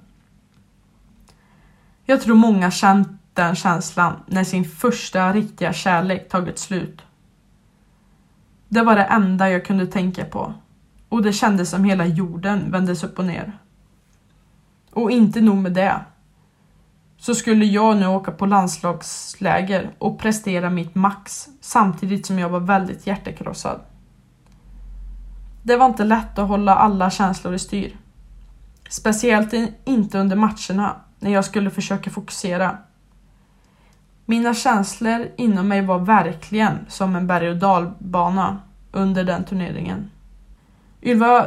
Jag 2.04 2.20
tror 2.20 2.36
många 2.36 2.70
känt 2.70 3.08
den 3.34 3.54
känslan 3.54 4.16
när 4.26 4.44
sin 4.44 4.64
första 4.64 5.32
riktiga 5.32 5.72
kärlek 5.72 6.28
tagit 6.28 6.58
slut. 6.58 7.02
Det 8.68 8.82
var 8.82 8.96
det 8.96 9.04
enda 9.04 9.50
jag 9.50 9.64
kunde 9.64 9.86
tänka 9.86 10.24
på 10.24 10.54
och 11.08 11.22
det 11.22 11.32
kändes 11.32 11.70
som 11.70 11.84
hela 11.84 12.06
jorden 12.06 12.70
vändes 12.70 13.04
upp 13.04 13.18
och 13.18 13.24
ner. 13.24 13.58
Och 14.90 15.10
inte 15.10 15.40
nog 15.40 15.56
med 15.56 15.72
det. 15.72 16.00
Så 17.20 17.35
skulle 17.35 17.64
jag 17.64 17.96
nu 17.96 18.06
åka 18.06 18.33
på 18.33 18.46
landslagsläger 18.46 19.90
och 19.98 20.18
prestera 20.18 20.70
mitt 20.70 20.94
max 20.94 21.48
samtidigt 21.61 22.26
som 22.26 22.38
jag 22.38 22.48
var 22.48 22.61
väldigt 22.61 23.06
hjärtekrossad. 23.06 23.80
Det 25.62 25.76
var 25.76 25.87
inte 25.87 26.04
lätt 26.04 26.38
att 26.38 26.48
hålla 26.48 26.74
alla 26.74 27.11
känslor 27.11 27.54
i 27.54 27.59
styr. 27.59 27.96
Speciellt 28.88 29.52
inte 29.85 30.18
under 30.18 30.37
matcherna 30.37 30.96
när 31.18 31.30
jag 31.30 31.44
skulle 31.44 31.70
försöka 31.70 32.11
fokusera. 32.11 32.78
Mina 34.24 34.54
känslor 34.54 35.28
inom 35.37 35.68
mig 35.68 35.83
var 35.83 35.98
verkligen 35.98 36.78
som 36.88 37.16
en 37.16 37.26
berg 37.26 37.50
och 37.50 37.56
dalbana 37.56 38.59
under 38.92 39.24
den 39.24 39.44
turneringen. 39.44 40.11
Ylva, 41.02 41.46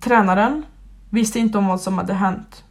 tränaren, 0.00 0.62
visste 1.10 1.38
inte 1.38 1.58
om 1.58 1.66
vad 1.66 1.80
som 1.80 1.98
hade 1.98 2.14
hänt. 2.14 2.64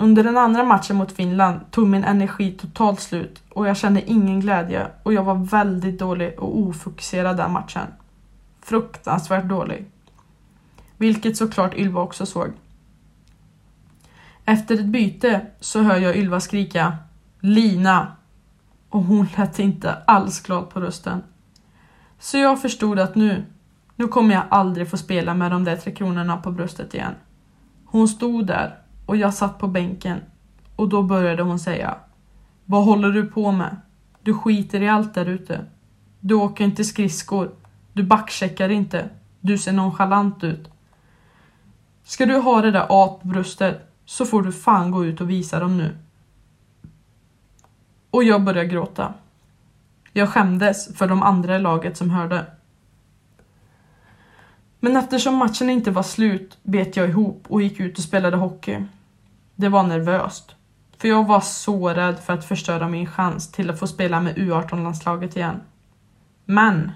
Under 0.00 0.24
den 0.24 0.36
andra 0.36 0.64
matchen 0.64 0.96
mot 0.96 1.12
Finland 1.12 1.60
tog 1.70 1.88
min 1.88 2.04
energi 2.04 2.52
totalt 2.52 3.00
slut 3.00 3.42
och 3.48 3.68
jag 3.68 3.76
kände 3.76 4.10
ingen 4.10 4.40
glädje 4.40 4.86
och 5.02 5.12
jag 5.12 5.22
var 5.22 5.34
väldigt 5.34 5.98
dålig 5.98 6.38
och 6.38 6.58
ofokuserad 6.58 7.36
den 7.36 7.52
matchen. 7.52 7.86
Fruktansvärt 8.60 9.44
dålig. 9.44 9.90
Vilket 10.96 11.36
såklart 11.36 11.74
Ylva 11.74 12.00
också 12.00 12.26
såg. 12.26 12.52
Efter 14.44 14.74
ett 14.74 14.84
byte 14.84 15.46
så 15.60 15.82
hör 15.82 15.96
jag 15.96 16.16
Ylva 16.16 16.40
skrika 16.40 16.96
Lina 17.40 18.12
och 18.88 19.02
hon 19.02 19.28
lät 19.36 19.58
inte 19.58 19.94
alls 20.06 20.42
glad 20.42 20.70
på 20.70 20.80
rösten. 20.80 21.22
Så 22.18 22.38
jag 22.38 22.62
förstod 22.62 22.98
att 22.98 23.14
nu, 23.14 23.44
nu 23.96 24.08
kommer 24.08 24.34
jag 24.34 24.44
aldrig 24.50 24.90
få 24.90 24.96
spela 24.96 25.34
med 25.34 25.50
de 25.50 25.64
där 25.64 25.76
tre 25.76 25.94
kronorna 25.94 26.36
på 26.36 26.50
bröstet 26.50 26.94
igen. 26.94 27.14
Hon 27.84 28.08
stod 28.08 28.46
där 28.46 28.78
och 29.08 29.16
jag 29.16 29.34
satt 29.34 29.58
på 29.58 29.68
bänken 29.68 30.20
och 30.76 30.88
då 30.88 31.02
började 31.02 31.42
hon 31.42 31.58
säga 31.58 31.96
Vad 32.64 32.84
håller 32.84 33.10
du 33.10 33.26
på 33.26 33.52
med? 33.52 33.76
Du 34.22 34.34
skiter 34.34 34.82
i 34.82 34.88
allt 34.88 35.14
där 35.14 35.26
ute. 35.26 35.64
Du 36.20 36.34
åker 36.34 36.64
inte 36.64 36.84
skridskor. 36.84 37.50
Du 37.92 38.02
backcheckar 38.02 38.68
inte. 38.68 39.08
Du 39.40 39.58
ser 39.58 39.72
nonchalant 39.72 40.44
ut. 40.44 40.70
Ska 42.04 42.26
du 42.26 42.36
ha 42.36 42.62
det 42.62 42.70
där 42.70 42.86
A 42.88 43.18
på 43.22 43.28
bröstet 43.28 43.92
så 44.04 44.24
får 44.24 44.42
du 44.42 44.52
fan 44.52 44.90
gå 44.90 45.04
ut 45.04 45.20
och 45.20 45.30
visa 45.30 45.60
dem 45.60 45.76
nu. 45.76 45.98
Och 48.10 48.24
jag 48.24 48.44
började 48.44 48.68
gråta. 48.68 49.14
Jag 50.12 50.28
skämdes 50.28 50.96
för 50.96 51.08
de 51.08 51.22
andra 51.22 51.56
i 51.56 51.58
laget 51.58 51.96
som 51.96 52.10
hörde. 52.10 52.46
Men 54.80 54.96
eftersom 54.96 55.36
matchen 55.36 55.70
inte 55.70 55.90
var 55.90 56.02
slut 56.02 56.58
bet 56.62 56.96
jag 56.96 57.08
ihop 57.08 57.44
och 57.48 57.62
gick 57.62 57.80
ut 57.80 57.98
och 57.98 58.04
spelade 58.04 58.36
hockey. 58.36 58.86
Det 59.60 59.68
var 59.68 59.82
nervöst. 59.82 60.54
För 60.98 61.08
jag 61.08 61.26
var 61.26 61.40
så 61.40 61.88
rädd 61.88 62.18
för 62.18 62.32
att 62.32 62.44
förstöra 62.44 62.88
min 62.88 63.06
chans 63.06 63.52
till 63.52 63.70
att 63.70 63.78
få 63.78 63.86
spela 63.86 64.20
med 64.20 64.36
U18-landslaget 64.36 65.36
igen. 65.36 65.60
Men 66.44 66.92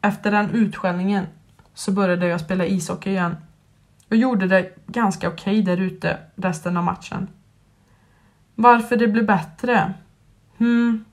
efter 0.00 0.30
den 0.30 0.50
utskällningen 0.50 1.26
så 1.74 1.92
började 1.92 2.26
jag 2.26 2.40
spela 2.40 2.66
ishockey 2.66 3.10
igen 3.10 3.36
och 4.10 4.16
gjorde 4.16 4.46
det 4.46 4.86
ganska 4.86 5.28
okej 5.28 5.60
okay 5.60 5.62
där 5.62 5.82
ute 5.82 6.18
resten 6.34 6.76
av 6.76 6.84
matchen. 6.84 7.28
Varför 8.54 8.96
det 8.96 9.08
blev 9.08 9.26
bättre? 9.26 9.94
Hmm, 10.58 11.04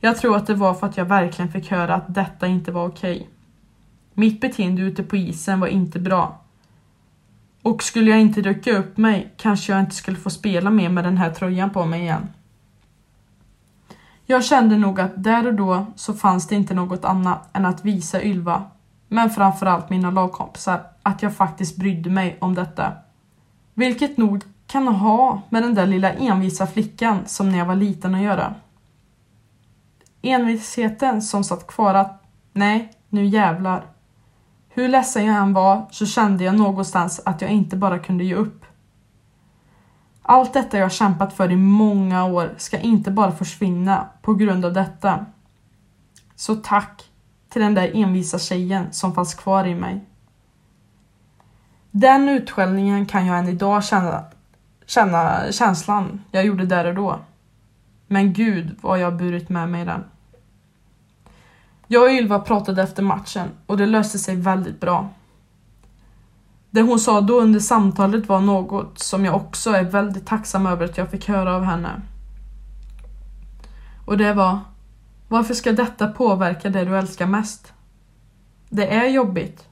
jag 0.00 0.16
tror 0.16 0.36
att 0.36 0.46
det 0.46 0.54
var 0.54 0.74
för 0.74 0.86
att 0.86 0.96
jag 0.96 1.04
verkligen 1.04 1.52
fick 1.52 1.70
höra 1.70 1.94
att 1.94 2.14
detta 2.14 2.46
inte 2.46 2.72
var 2.72 2.88
okej. 2.88 3.16
Okay. 3.16 3.26
Mitt 4.14 4.40
beteende 4.40 4.82
ute 4.82 5.02
på 5.02 5.16
isen 5.16 5.60
var 5.60 5.68
inte 5.68 5.98
bra. 5.98 6.40
Och 7.62 7.82
skulle 7.82 8.10
jag 8.10 8.20
inte 8.20 8.40
rycka 8.40 8.78
upp 8.78 8.96
mig 8.96 9.34
kanske 9.36 9.72
jag 9.72 9.80
inte 9.80 9.94
skulle 9.94 10.16
få 10.16 10.30
spela 10.30 10.70
mer 10.70 10.88
med 10.88 11.04
den 11.04 11.16
här 11.16 11.30
tröjan 11.30 11.70
på 11.70 11.84
mig 11.84 12.00
igen. 12.00 12.28
Jag 14.26 14.44
kände 14.44 14.76
nog 14.76 15.00
att 15.00 15.24
där 15.24 15.46
och 15.46 15.54
då 15.54 15.86
så 15.96 16.14
fanns 16.14 16.46
det 16.46 16.54
inte 16.54 16.74
något 16.74 17.04
annat 17.04 17.48
än 17.52 17.66
att 17.66 17.84
visa 17.84 18.22
Ylva, 18.22 18.64
men 19.08 19.30
framförallt 19.30 19.90
mina 19.90 20.10
lagkompisar, 20.10 20.82
att 21.02 21.22
jag 21.22 21.36
faktiskt 21.36 21.76
brydde 21.76 22.10
mig 22.10 22.36
om 22.40 22.54
detta. 22.54 22.92
Vilket 23.74 24.16
nog 24.16 24.44
kan 24.66 24.88
ha 24.88 25.42
med 25.48 25.62
den 25.62 25.74
där 25.74 25.86
lilla 25.86 26.12
envisa 26.12 26.66
flickan 26.66 27.18
som 27.26 27.48
när 27.48 27.58
jag 27.58 27.66
var 27.66 27.76
liten 27.76 28.14
att 28.14 28.22
göra. 28.22 28.54
Envisheten 30.22 31.22
som 31.22 31.44
satt 31.44 31.66
kvar 31.66 31.94
att 31.94 32.22
nej, 32.52 32.92
nu 33.08 33.24
jävlar. 33.24 33.84
Hur 34.78 34.88
ledsen 34.88 35.24
jag 35.24 35.36
än 35.36 35.52
var 35.52 35.86
så 35.90 36.06
kände 36.06 36.44
jag 36.44 36.54
någonstans 36.54 37.20
att 37.24 37.42
jag 37.42 37.50
inte 37.50 37.76
bara 37.76 37.98
kunde 37.98 38.24
ge 38.24 38.34
upp. 38.34 38.64
Allt 40.22 40.52
detta 40.52 40.78
jag 40.78 40.92
kämpat 40.92 41.32
för 41.32 41.52
i 41.52 41.56
många 41.56 42.24
år 42.24 42.54
ska 42.56 42.78
inte 42.78 43.10
bara 43.10 43.32
försvinna 43.32 44.08
på 44.22 44.34
grund 44.34 44.64
av 44.64 44.72
detta. 44.72 45.26
Så 46.36 46.56
tack 46.56 47.10
till 47.48 47.62
den 47.62 47.74
där 47.74 47.90
envisa 47.94 48.38
tjejen 48.38 48.92
som 48.92 49.14
fanns 49.14 49.34
kvar 49.34 49.64
i 49.64 49.74
mig. 49.74 50.04
Den 51.90 52.28
utskällningen 52.28 53.06
kan 53.06 53.26
jag 53.26 53.38
än 53.38 53.48
idag 53.48 53.84
känna, 53.84 54.24
känna 54.86 55.52
känslan 55.52 56.24
jag 56.30 56.46
gjorde 56.46 56.66
där 56.66 56.84
och 56.84 56.94
då. 56.94 57.18
Men 58.06 58.32
gud 58.32 58.76
vad 58.80 59.00
jag 59.00 59.16
burit 59.16 59.48
med 59.48 59.68
mig 59.68 59.84
den. 59.84 60.04
Jag 61.90 62.02
och 62.02 62.10
Ylva 62.10 62.38
pratade 62.38 62.82
efter 62.82 63.02
matchen 63.02 63.48
och 63.66 63.76
det 63.76 63.86
löste 63.86 64.18
sig 64.18 64.36
väldigt 64.36 64.80
bra. 64.80 65.08
Det 66.70 66.82
hon 66.82 66.98
sa 66.98 67.20
då 67.20 67.40
under 67.40 67.60
samtalet 67.60 68.28
var 68.28 68.40
något 68.40 68.98
som 68.98 69.24
jag 69.24 69.36
också 69.36 69.70
är 69.70 69.84
väldigt 69.84 70.26
tacksam 70.26 70.66
över 70.66 70.84
att 70.84 70.98
jag 70.98 71.10
fick 71.10 71.28
höra 71.28 71.56
av 71.56 71.62
henne. 71.62 72.02
Och 74.06 74.18
det 74.18 74.32
var 74.32 74.58
Varför 75.28 75.54
ska 75.54 75.72
detta 75.72 76.08
påverka 76.08 76.70
det 76.70 76.84
du 76.84 76.98
älskar 76.98 77.26
mest? 77.26 77.72
Det 78.68 78.94
är 78.94 79.08
jobbigt, 79.08 79.68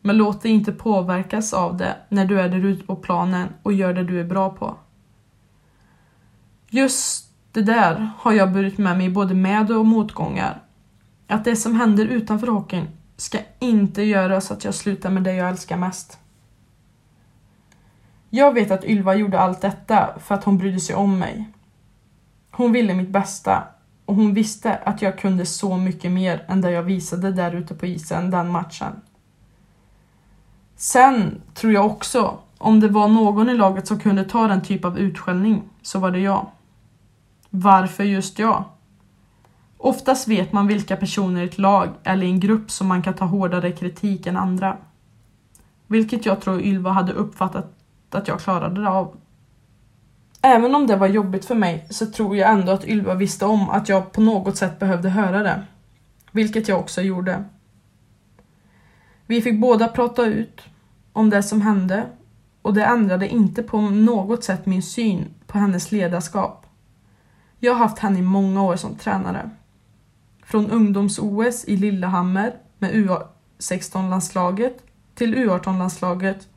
men 0.00 0.16
låt 0.16 0.42
dig 0.42 0.52
inte 0.52 0.72
påverkas 0.72 1.52
av 1.52 1.76
det 1.76 1.96
när 2.08 2.24
du 2.24 2.40
är 2.40 2.48
där 2.48 2.64
ute 2.64 2.86
på 2.86 2.96
planen 2.96 3.48
och 3.62 3.72
gör 3.72 3.94
det 3.94 4.04
du 4.04 4.20
är 4.20 4.24
bra 4.24 4.50
på. 4.50 4.76
Just 6.68 7.30
det 7.52 7.62
där 7.62 8.10
har 8.18 8.32
jag 8.32 8.52
burit 8.52 8.78
med 8.78 8.98
mig 8.98 9.10
både 9.10 9.34
med 9.34 9.70
och 9.70 9.86
motgångar. 9.86 10.62
Att 11.30 11.44
det 11.44 11.56
som 11.56 11.74
händer 11.74 12.04
utanför 12.04 12.46
hockeyn 12.46 12.88
ska 13.16 13.38
inte 13.58 14.02
göra 14.02 14.40
så 14.40 14.54
att 14.54 14.64
jag 14.64 14.74
slutar 14.74 15.10
med 15.10 15.22
det 15.22 15.32
jag 15.32 15.48
älskar 15.48 15.76
mest. 15.76 16.18
Jag 18.30 18.54
vet 18.54 18.70
att 18.70 18.84
Ylva 18.84 19.14
gjorde 19.14 19.40
allt 19.40 19.60
detta 19.60 20.18
för 20.18 20.34
att 20.34 20.44
hon 20.44 20.58
brydde 20.58 20.80
sig 20.80 20.94
om 20.94 21.18
mig. 21.18 21.48
Hon 22.50 22.72
ville 22.72 22.94
mitt 22.94 23.08
bästa 23.08 23.62
och 24.04 24.14
hon 24.14 24.34
visste 24.34 24.76
att 24.76 25.02
jag 25.02 25.18
kunde 25.18 25.46
så 25.46 25.76
mycket 25.76 26.12
mer 26.12 26.44
än 26.48 26.60
det 26.60 26.70
jag 26.70 26.82
visade 26.82 27.32
där 27.32 27.54
ute 27.54 27.74
på 27.74 27.86
isen 27.86 28.30
den 28.30 28.48
matchen. 28.48 28.92
Sen 30.76 31.42
tror 31.54 31.72
jag 31.72 31.86
också, 31.86 32.38
om 32.58 32.80
det 32.80 32.88
var 32.88 33.08
någon 33.08 33.48
i 33.48 33.54
laget 33.54 33.86
som 33.86 34.00
kunde 34.00 34.24
ta 34.24 34.48
den 34.48 34.62
typ 34.62 34.84
av 34.84 34.98
utskällning, 34.98 35.62
så 35.82 35.98
var 35.98 36.10
det 36.10 36.20
jag. 36.20 36.46
Varför 37.50 38.04
just 38.04 38.38
jag? 38.38 38.64
Oftast 39.82 40.28
vet 40.28 40.52
man 40.52 40.66
vilka 40.66 40.96
personer 40.96 41.42
i 41.42 41.44
ett 41.44 41.58
lag 41.58 41.88
eller 42.04 42.26
i 42.26 42.30
en 42.30 42.40
grupp 42.40 42.70
som 42.70 42.86
man 42.86 43.02
kan 43.02 43.14
ta 43.14 43.24
hårdare 43.24 43.72
kritik 43.72 44.26
än 44.26 44.36
andra. 44.36 44.76
Vilket 45.86 46.26
jag 46.26 46.40
tror 46.40 46.60
Ylva 46.60 46.90
hade 46.90 47.12
uppfattat 47.12 47.74
att 48.10 48.28
jag 48.28 48.40
klarade 48.40 48.82
det 48.82 48.88
av. 48.88 49.16
Även 50.42 50.74
om 50.74 50.86
det 50.86 50.96
var 50.96 51.06
jobbigt 51.06 51.44
för 51.44 51.54
mig 51.54 51.86
så 51.90 52.06
tror 52.06 52.36
jag 52.36 52.50
ändå 52.50 52.72
att 52.72 52.84
Ylva 52.84 53.14
visste 53.14 53.46
om 53.46 53.70
att 53.70 53.88
jag 53.88 54.12
på 54.12 54.20
något 54.20 54.56
sätt 54.56 54.78
behövde 54.78 55.08
höra 55.08 55.42
det. 55.42 55.62
Vilket 56.32 56.68
jag 56.68 56.80
också 56.80 57.02
gjorde. 57.02 57.44
Vi 59.26 59.42
fick 59.42 59.60
båda 59.60 59.88
prata 59.88 60.26
ut 60.26 60.60
om 61.12 61.30
det 61.30 61.42
som 61.42 61.60
hände 61.60 62.06
och 62.62 62.74
det 62.74 62.84
ändrade 62.84 63.28
inte 63.28 63.62
på 63.62 63.80
något 63.80 64.44
sätt 64.44 64.66
min 64.66 64.82
syn 64.82 65.34
på 65.46 65.58
hennes 65.58 65.92
ledarskap. 65.92 66.66
Jag 67.58 67.72
har 67.72 67.78
haft 67.78 67.98
henne 67.98 68.18
i 68.18 68.22
många 68.22 68.62
år 68.62 68.76
som 68.76 68.94
tränare. 68.94 69.50
Från 70.50 70.70
ungdoms-OS 70.70 71.64
i 71.64 71.76
Lillehammer 71.76 72.54
med 72.78 72.90
U16-landslaget 72.92 74.84
till 75.14 75.34
U18-landslaget 75.34 76.48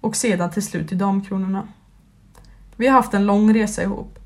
och 0.00 0.16
sedan 0.16 0.50
till 0.50 0.62
slut 0.62 0.92
i 0.92 0.94
Damkronorna. 0.94 1.68
Vi 2.76 2.86
har 2.86 2.94
haft 2.94 3.14
en 3.14 3.26
lång 3.26 3.54
resa 3.54 3.82
ihop. 3.82 4.18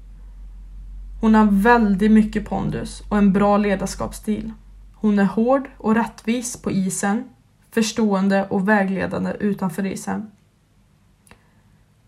Hon 1.20 1.34
har 1.34 1.44
väldigt 1.44 2.10
mycket 2.10 2.48
pondus 2.48 3.02
och 3.08 3.18
en 3.18 3.32
bra 3.32 3.56
ledarskapsstil. 3.56 4.52
Hon 4.94 5.18
är 5.18 5.24
hård 5.24 5.68
och 5.78 5.94
rättvis 5.94 6.62
på 6.62 6.70
isen, 6.70 7.24
förstående 7.70 8.46
och 8.48 8.68
vägledande 8.68 9.32
utanför 9.40 9.86
isen. 9.86 10.30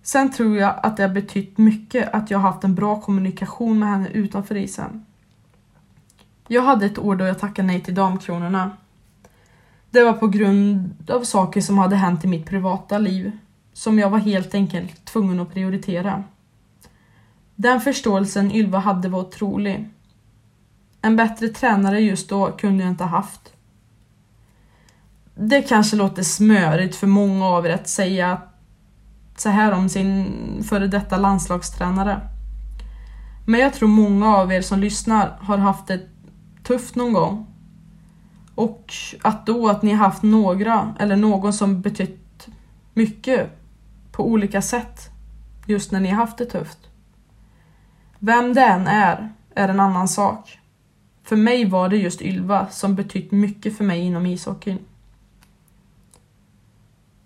Sen 0.02 0.32
tror 0.32 0.56
jag 0.56 0.80
att 0.82 0.96
det 0.96 1.02
har 1.02 1.14
betytt 1.14 1.58
mycket 1.58 2.14
att 2.14 2.30
jag 2.30 2.38
har 2.38 2.50
haft 2.50 2.64
en 2.64 2.74
bra 2.74 3.00
kommunikation 3.00 3.78
med 3.78 3.88
henne 3.88 4.08
utanför 4.08 4.56
isen. 4.56 5.04
Jag 6.52 6.62
hade 6.62 6.86
ett 6.86 6.98
år 6.98 7.16
då 7.16 7.24
jag 7.24 7.38
tackade 7.38 7.68
nej 7.68 7.80
till 7.80 7.94
Damkronorna. 7.94 8.70
Det 9.90 10.04
var 10.04 10.12
på 10.12 10.26
grund 10.26 10.94
av 11.10 11.24
saker 11.24 11.60
som 11.60 11.78
hade 11.78 11.96
hänt 11.96 12.24
i 12.24 12.26
mitt 12.26 12.46
privata 12.46 12.98
liv 12.98 13.38
som 13.72 13.98
jag 13.98 14.10
var 14.10 14.18
helt 14.18 14.54
enkelt 14.54 15.04
tvungen 15.04 15.40
att 15.40 15.52
prioritera. 15.52 16.24
Den 17.56 17.80
förståelsen 17.80 18.52
Ylva 18.52 18.78
hade 18.78 19.08
var 19.08 19.20
otrolig. 19.20 19.88
En 21.02 21.16
bättre 21.16 21.48
tränare 21.48 22.00
just 22.00 22.28
då 22.28 22.52
kunde 22.52 22.84
jag 22.84 22.92
inte 22.92 23.04
haft. 23.04 23.52
Det 25.34 25.62
kanske 25.62 25.96
låter 25.96 26.22
smörigt 26.22 26.96
för 26.96 27.06
många 27.06 27.46
av 27.46 27.66
er 27.66 27.70
att 27.70 27.88
säga 27.88 28.42
så 29.36 29.48
här 29.48 29.72
om 29.72 29.88
sin 29.88 30.26
före 30.68 30.86
detta 30.86 31.16
landslagstränare. 31.16 32.20
Men 33.46 33.60
jag 33.60 33.74
tror 33.74 33.88
många 33.88 34.36
av 34.36 34.52
er 34.52 34.62
som 34.62 34.80
lyssnar 34.80 35.38
har 35.40 35.58
haft 35.58 35.90
ett 35.90 36.06
tufft 36.70 36.94
någon 36.94 37.12
gång. 37.12 37.46
Och 38.54 38.94
att 39.22 39.46
då 39.46 39.68
att 39.68 39.82
ni 39.82 39.90
har 39.90 40.04
haft 40.06 40.22
några 40.22 40.94
eller 40.98 41.16
någon 41.16 41.52
som 41.52 41.80
betytt 41.80 42.48
mycket 42.94 43.50
på 44.12 44.28
olika 44.28 44.62
sätt 44.62 45.10
just 45.66 45.92
när 45.92 46.00
ni 46.00 46.08
har 46.08 46.16
haft 46.16 46.38
det 46.38 46.46
tufft. 46.46 46.78
Vem 48.18 48.54
det 48.54 48.64
än 48.64 48.86
är, 48.86 49.32
är 49.54 49.68
en 49.68 49.80
annan 49.80 50.08
sak. 50.08 50.58
För 51.22 51.36
mig 51.36 51.64
var 51.64 51.88
det 51.88 51.96
just 51.96 52.22
Ylva 52.22 52.66
som 52.70 52.94
betytt 52.94 53.32
mycket 53.32 53.76
för 53.76 53.84
mig 53.84 54.00
inom 54.00 54.26
ishockeyn. 54.26 54.78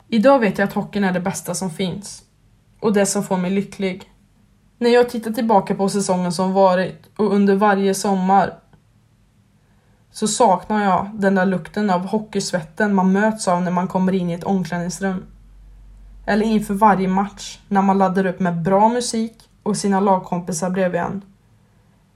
Idag 0.09 0.39
vet 0.39 0.59
jag 0.59 0.69
att 0.69 0.75
hockeyn 0.75 1.05
är 1.05 1.13
det 1.13 1.21
bästa 1.21 1.55
som 1.55 1.71
finns. 1.71 2.25
Och 2.81 2.93
det 2.93 3.07
som 3.07 3.25
får 3.25 3.37
mig 3.37 3.51
lycklig. 3.51 4.11
När 4.79 4.91
jag 4.91 5.11
tittar 5.11 5.31
tillbaka 5.31 5.75
på 5.75 5.89
säsongen 5.89 6.33
som 6.33 6.53
varit 6.53 7.11
och 7.17 7.35
under 7.35 7.55
varje 7.55 7.95
sommar 7.95 8.64
så 10.15 10.29
saknar 10.29 10.85
jag 10.85 11.11
den 11.15 11.35
där 11.35 11.47
lukten 11.47 11.91
av 11.91 12.07
hockeysvetten 12.07 12.95
man 12.95 13.13
möts 13.13 13.49
av 13.49 13.63
när 13.63 13.71
man 13.71 13.89
kommer 13.89 14.13
in 14.13 14.31
i 14.31 14.33
ett 14.33 14.45
omklädningsrum. 14.45 15.25
Eller 16.27 16.47
inför 16.47 16.75
varje 16.75 17.09
match 17.09 17.59
när 17.69 17.83
man 17.83 17.99
laddar 17.99 18.27
upp 18.27 18.41
med 18.41 18.63
bra 18.63 18.89
musik 18.89 19.51
och 19.63 19.77
sina 19.77 20.01
lagkompisar 20.01 20.71
bredvid 20.71 21.01
en. 21.01 21.23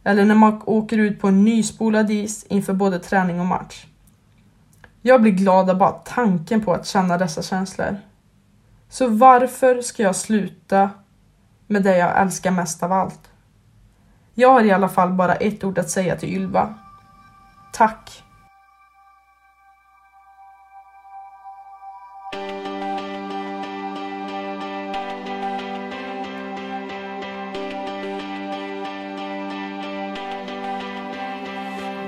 Eller 0.04 0.24
när 0.24 0.34
man 0.34 0.62
åker 0.64 0.98
ut 0.98 1.20
på 1.20 1.28
en 1.28 1.44
nyspolad 1.44 2.10
is 2.10 2.46
inför 2.48 2.72
både 2.72 2.98
träning 2.98 3.40
och 3.40 3.46
match. 3.46 3.86
Jag 5.02 5.22
blir 5.22 5.32
glad 5.32 5.70
av 5.70 5.78
bara 5.78 5.92
tanken 5.92 6.64
på 6.64 6.72
att 6.72 6.86
känna 6.86 7.18
dessa 7.18 7.42
känslor. 7.42 7.96
Så 8.88 9.08
varför 9.08 9.82
ska 9.82 10.02
jag 10.02 10.16
sluta 10.16 10.90
med 11.66 11.82
det 11.82 11.96
jag 11.96 12.20
älskar 12.22 12.50
mest 12.50 12.82
av 12.82 12.92
allt? 12.92 13.30
Jag 14.34 14.52
har 14.52 14.64
i 14.64 14.72
alla 14.72 14.88
fall 14.88 15.12
bara 15.12 15.34
ett 15.34 15.64
ord 15.64 15.78
att 15.78 15.90
säga 15.90 16.16
till 16.16 16.34
Ylva. 16.36 16.74
Tack! 17.72 18.10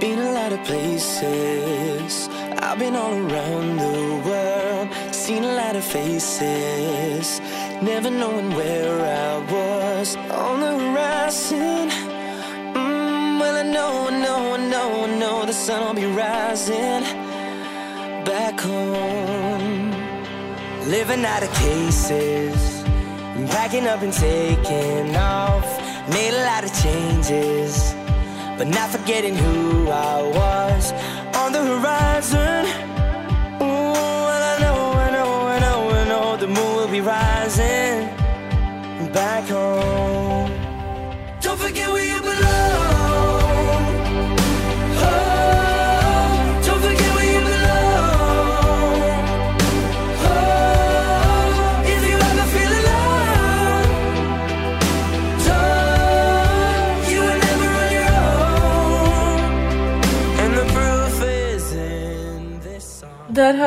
Been 0.00 0.18
a 0.18 0.32
lot 0.32 0.52
of 0.52 0.64
places. 0.64 2.28
I've 2.58 2.78
been 2.78 2.96
all 2.96 3.12
around 3.12 3.76
the 3.76 4.22
world. 4.26 5.14
Seen 5.14 5.44
a 5.44 5.54
lot 5.54 5.76
of 5.76 5.84
faces. 5.84 7.40
Never 7.82 8.10
knowing 8.10 8.54
where 8.54 9.00
I 9.00 9.38
was 9.52 10.16
on 10.16 10.60
the 10.60 10.78
horizon. 10.78 12.09
Know, 13.70 14.08
I 14.08 14.18
know, 14.24 14.54
I 14.54 14.56
know, 14.56 15.04
I 15.04 15.18
know 15.18 15.46
the 15.46 15.52
sun 15.52 15.84
will 15.84 15.94
be 15.94 16.06
rising 16.06 17.02
back 18.24 18.58
home. 18.60 19.90
Living 20.88 21.24
out 21.24 21.42
of 21.42 21.52
cases. 21.54 22.82
Packing 23.54 23.86
up 23.86 24.02
and 24.02 24.12
taking 24.12 25.16
off. 25.16 25.68
Made 26.10 26.34
a 26.34 26.44
lot 26.44 26.64
of 26.64 26.72
changes 26.82 27.94
but 28.60 28.68
not 28.68 28.90
forgetting 28.90 29.34
who 29.34 29.88
I 29.88 30.20
was 30.20 30.92
on 31.34 31.50
the 31.50 31.64
horizon. 31.64 32.59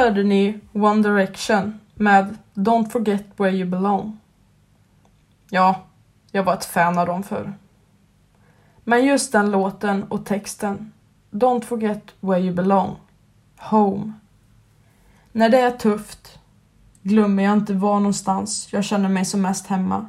Hörde 0.04 0.24
ni 0.24 0.60
One 0.74 1.04
Direction 1.04 1.80
med 1.94 2.38
Don't 2.54 2.90
Forget 2.90 3.26
Where 3.38 3.52
You 3.52 3.70
Belong. 3.70 4.18
Ja, 5.50 5.84
jag 6.32 6.44
var 6.44 6.54
ett 6.54 6.66
fan 6.66 6.98
av 6.98 7.08
dem 7.08 7.24
förr. 7.24 7.54
Men 8.84 9.06
just 9.06 9.32
den 9.32 9.52
låten 9.52 10.04
och 10.04 10.26
texten 10.26 10.92
Don't 11.32 11.62
Forget 11.62 12.14
Where 12.20 12.42
You 12.42 12.54
Belong 12.54 12.96
Home. 13.58 14.14
När 15.32 15.50
det 15.50 15.60
är 15.60 15.72
tufft 15.72 16.40
glömmer 17.02 17.44
jag 17.44 17.54
inte 17.54 17.74
var 17.74 18.00
någonstans 18.00 18.74
jag 18.74 18.84
känner 18.84 19.10
mig 19.10 19.26
som 19.26 19.42
mest 19.42 19.68
hemma. 19.68 20.08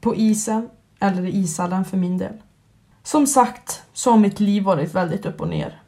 På 0.00 0.14
isen 0.16 0.68
eller 1.00 1.26
i 1.26 1.36
ishallen 1.36 1.84
för 1.84 1.96
min 1.96 2.18
del. 2.18 2.42
Som 3.02 3.26
sagt 3.26 3.82
så 3.92 4.10
har 4.10 4.18
mitt 4.18 4.40
liv 4.40 4.62
varit 4.62 4.94
väldigt 4.94 5.26
upp 5.26 5.40
och 5.40 5.48
ner. 5.48 5.81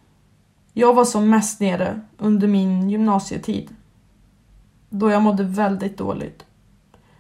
Jag 0.77 0.95
var 0.95 1.05
som 1.05 1.31
mest 1.31 1.61
nere 1.61 2.01
under 2.19 2.49
min 2.49 2.91
gymnasietid. 2.91 3.75
Då 4.91 5.11
jag 5.11 5.23
mådde 5.23 5.45
väldigt 5.45 5.99
dåligt. 5.99 6.45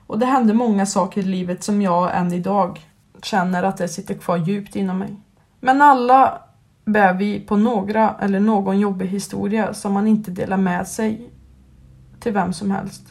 Och 0.06 0.18
det 0.18 0.26
hände 0.26 0.54
många 0.54 0.86
saker 0.86 1.20
i 1.20 1.24
livet 1.24 1.64
som 1.64 1.82
jag 1.82 2.16
än 2.16 2.32
idag 2.32 2.80
känner 3.22 3.62
att 3.62 3.76
det 3.76 3.88
sitter 3.88 4.14
kvar 4.14 4.36
djupt 4.36 4.76
inom 4.76 4.98
mig. 4.98 5.16
Men 5.60 5.82
alla 5.82 6.38
bär 6.84 7.14
vi 7.14 7.40
på 7.40 7.56
några 7.56 8.14
eller 8.20 8.40
någon 8.40 8.80
jobbig 8.80 9.06
historia 9.06 9.74
som 9.74 9.92
man 9.92 10.06
inte 10.06 10.30
delar 10.30 10.56
med 10.56 10.88
sig 10.88 11.30
till 12.20 12.32
vem 12.32 12.52
som 12.52 12.70
helst. 12.70 13.02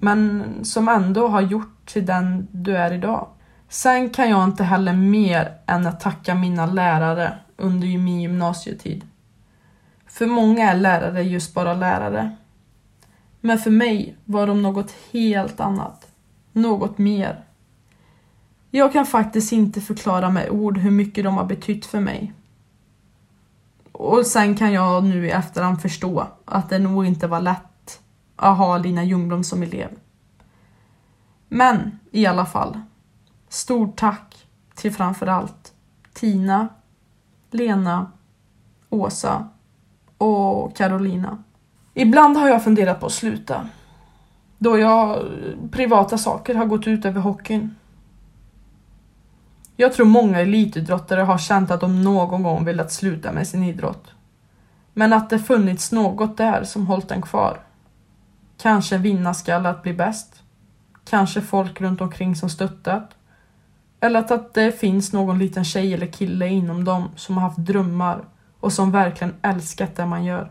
Men 0.00 0.44
som 0.62 0.88
ändå 0.88 1.28
har 1.28 1.40
gjort 1.40 1.86
till 1.92 2.06
den 2.06 2.48
du 2.50 2.76
är 2.76 2.92
idag. 2.92 3.26
Sen 3.68 4.10
kan 4.10 4.30
jag 4.30 4.44
inte 4.44 4.64
heller 4.64 4.92
mer 4.92 5.52
än 5.66 5.86
att 5.86 6.00
tacka 6.00 6.34
mina 6.34 6.66
lärare 6.66 7.38
under 7.56 7.86
min 7.98 8.20
gymnasietid. 8.20 9.04
För 10.20 10.26
många 10.26 10.70
är 10.70 10.76
lärare 10.76 11.22
just 11.22 11.54
bara 11.54 11.74
lärare. 11.74 12.36
Men 13.40 13.58
för 13.58 13.70
mig 13.70 14.16
var 14.24 14.46
de 14.46 14.62
något 14.62 14.94
helt 15.12 15.60
annat. 15.60 16.12
Något 16.52 16.98
mer. 16.98 17.44
Jag 18.70 18.92
kan 18.92 19.06
faktiskt 19.06 19.52
inte 19.52 19.80
förklara 19.80 20.30
med 20.30 20.50
ord 20.50 20.78
hur 20.78 20.90
mycket 20.90 21.24
de 21.24 21.34
har 21.34 21.44
betytt 21.44 21.86
för 21.86 22.00
mig. 22.00 22.32
Och 23.92 24.26
sen 24.26 24.56
kan 24.56 24.72
jag 24.72 25.04
nu 25.04 25.26
i 25.26 25.30
efterhand 25.30 25.82
förstå 25.82 26.26
att 26.44 26.68
det 26.68 26.78
nog 26.78 27.06
inte 27.06 27.26
var 27.26 27.40
lätt 27.40 28.00
att 28.36 28.58
ha 28.58 28.78
Lina 28.78 29.04
Ljungblom 29.04 29.44
som 29.44 29.62
elev. 29.62 29.90
Men 31.48 31.98
i 32.10 32.26
alla 32.26 32.46
fall. 32.46 32.80
Stort 33.48 33.96
tack 33.96 34.46
till 34.74 34.92
framförallt 34.92 35.72
Tina, 36.12 36.68
Lena, 37.50 38.12
Åsa 38.90 39.48
och 40.20 40.76
Carolina. 40.76 41.38
Ibland 41.94 42.36
har 42.36 42.48
jag 42.48 42.64
funderat 42.64 43.00
på 43.00 43.06
att 43.06 43.12
sluta. 43.12 43.68
Då 44.58 44.78
jag 44.78 45.24
privata 45.70 46.18
saker 46.18 46.54
har 46.54 46.66
gått 46.66 46.86
ut 46.86 47.04
över 47.04 47.20
hockeyn. 47.20 47.74
Jag 49.76 49.92
tror 49.92 50.06
många 50.06 50.40
elitidrottare 50.40 51.20
har 51.20 51.38
känt 51.38 51.70
att 51.70 51.80
de 51.80 52.04
någon 52.04 52.42
gång 52.42 52.64
velat 52.64 52.92
sluta 52.92 53.32
med 53.32 53.48
sin 53.48 53.64
idrott. 53.64 54.12
Men 54.94 55.12
att 55.12 55.30
det 55.30 55.38
funnits 55.38 55.92
något 55.92 56.36
där 56.36 56.64
som 56.64 56.86
hållit 56.86 57.08
den 57.08 57.22
kvar. 57.22 57.60
Kanske 58.58 58.98
vinnarskalle 58.98 59.68
att 59.68 59.82
bli 59.82 59.94
bäst. 59.94 60.42
Kanske 61.04 61.40
folk 61.40 61.80
runt 61.80 62.00
omkring 62.00 62.36
som 62.36 62.50
stöttat. 62.50 63.10
Eller 64.00 64.20
att, 64.20 64.30
att 64.30 64.54
det 64.54 64.72
finns 64.72 65.12
någon 65.12 65.38
liten 65.38 65.64
tjej 65.64 65.94
eller 65.94 66.06
kille 66.06 66.48
inom 66.48 66.84
dem 66.84 67.08
som 67.16 67.34
har 67.36 67.42
haft 67.42 67.58
drömmar 67.58 68.24
och 68.60 68.72
som 68.72 68.90
verkligen 68.90 69.34
älskat 69.42 69.96
det 69.96 70.06
man 70.06 70.24
gör. 70.24 70.50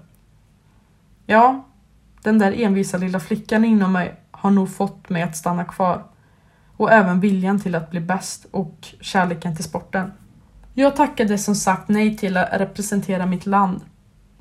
Ja, 1.25 1.65
den 2.23 2.39
där 2.39 2.51
envisa 2.51 2.97
lilla 2.97 3.19
flickan 3.19 3.65
inom 3.65 3.91
mig 3.91 4.15
har 4.31 4.51
nog 4.51 4.73
fått 4.73 5.09
mig 5.09 5.21
att 5.21 5.37
stanna 5.37 5.65
kvar. 5.65 6.03
Och 6.77 6.91
även 6.91 7.19
viljan 7.19 7.59
till 7.59 7.75
att 7.75 7.91
bli 7.91 7.99
bäst 7.99 8.45
och 8.51 8.87
kärleken 9.01 9.55
till 9.55 9.63
sporten. 9.63 10.11
Jag 10.73 10.95
tackade 10.95 11.37
som 11.37 11.55
sagt 11.55 11.89
nej 11.89 12.17
till 12.17 12.37
att 12.37 12.49
representera 12.51 13.25
mitt 13.25 13.45
land, 13.45 13.81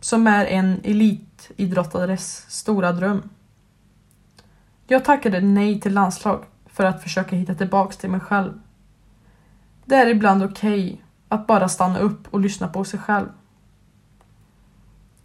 som 0.00 0.26
är 0.26 0.46
en 0.46 0.80
elitidrottares 0.84 2.44
stora 2.48 2.92
dröm. 2.92 3.22
Jag 4.86 5.04
tackade 5.04 5.40
nej 5.40 5.80
till 5.80 5.94
landslag 5.94 6.44
för 6.66 6.84
att 6.84 7.02
försöka 7.02 7.36
hitta 7.36 7.54
tillbaks 7.54 7.96
till 7.96 8.10
mig 8.10 8.20
själv. 8.20 8.60
Det 9.84 9.94
är 9.94 10.06
ibland 10.06 10.42
okej 10.42 10.84
okay 10.84 10.96
att 11.28 11.46
bara 11.46 11.68
stanna 11.68 11.98
upp 11.98 12.28
och 12.30 12.40
lyssna 12.40 12.68
på 12.68 12.84
sig 12.84 13.00
själv. 13.00 13.28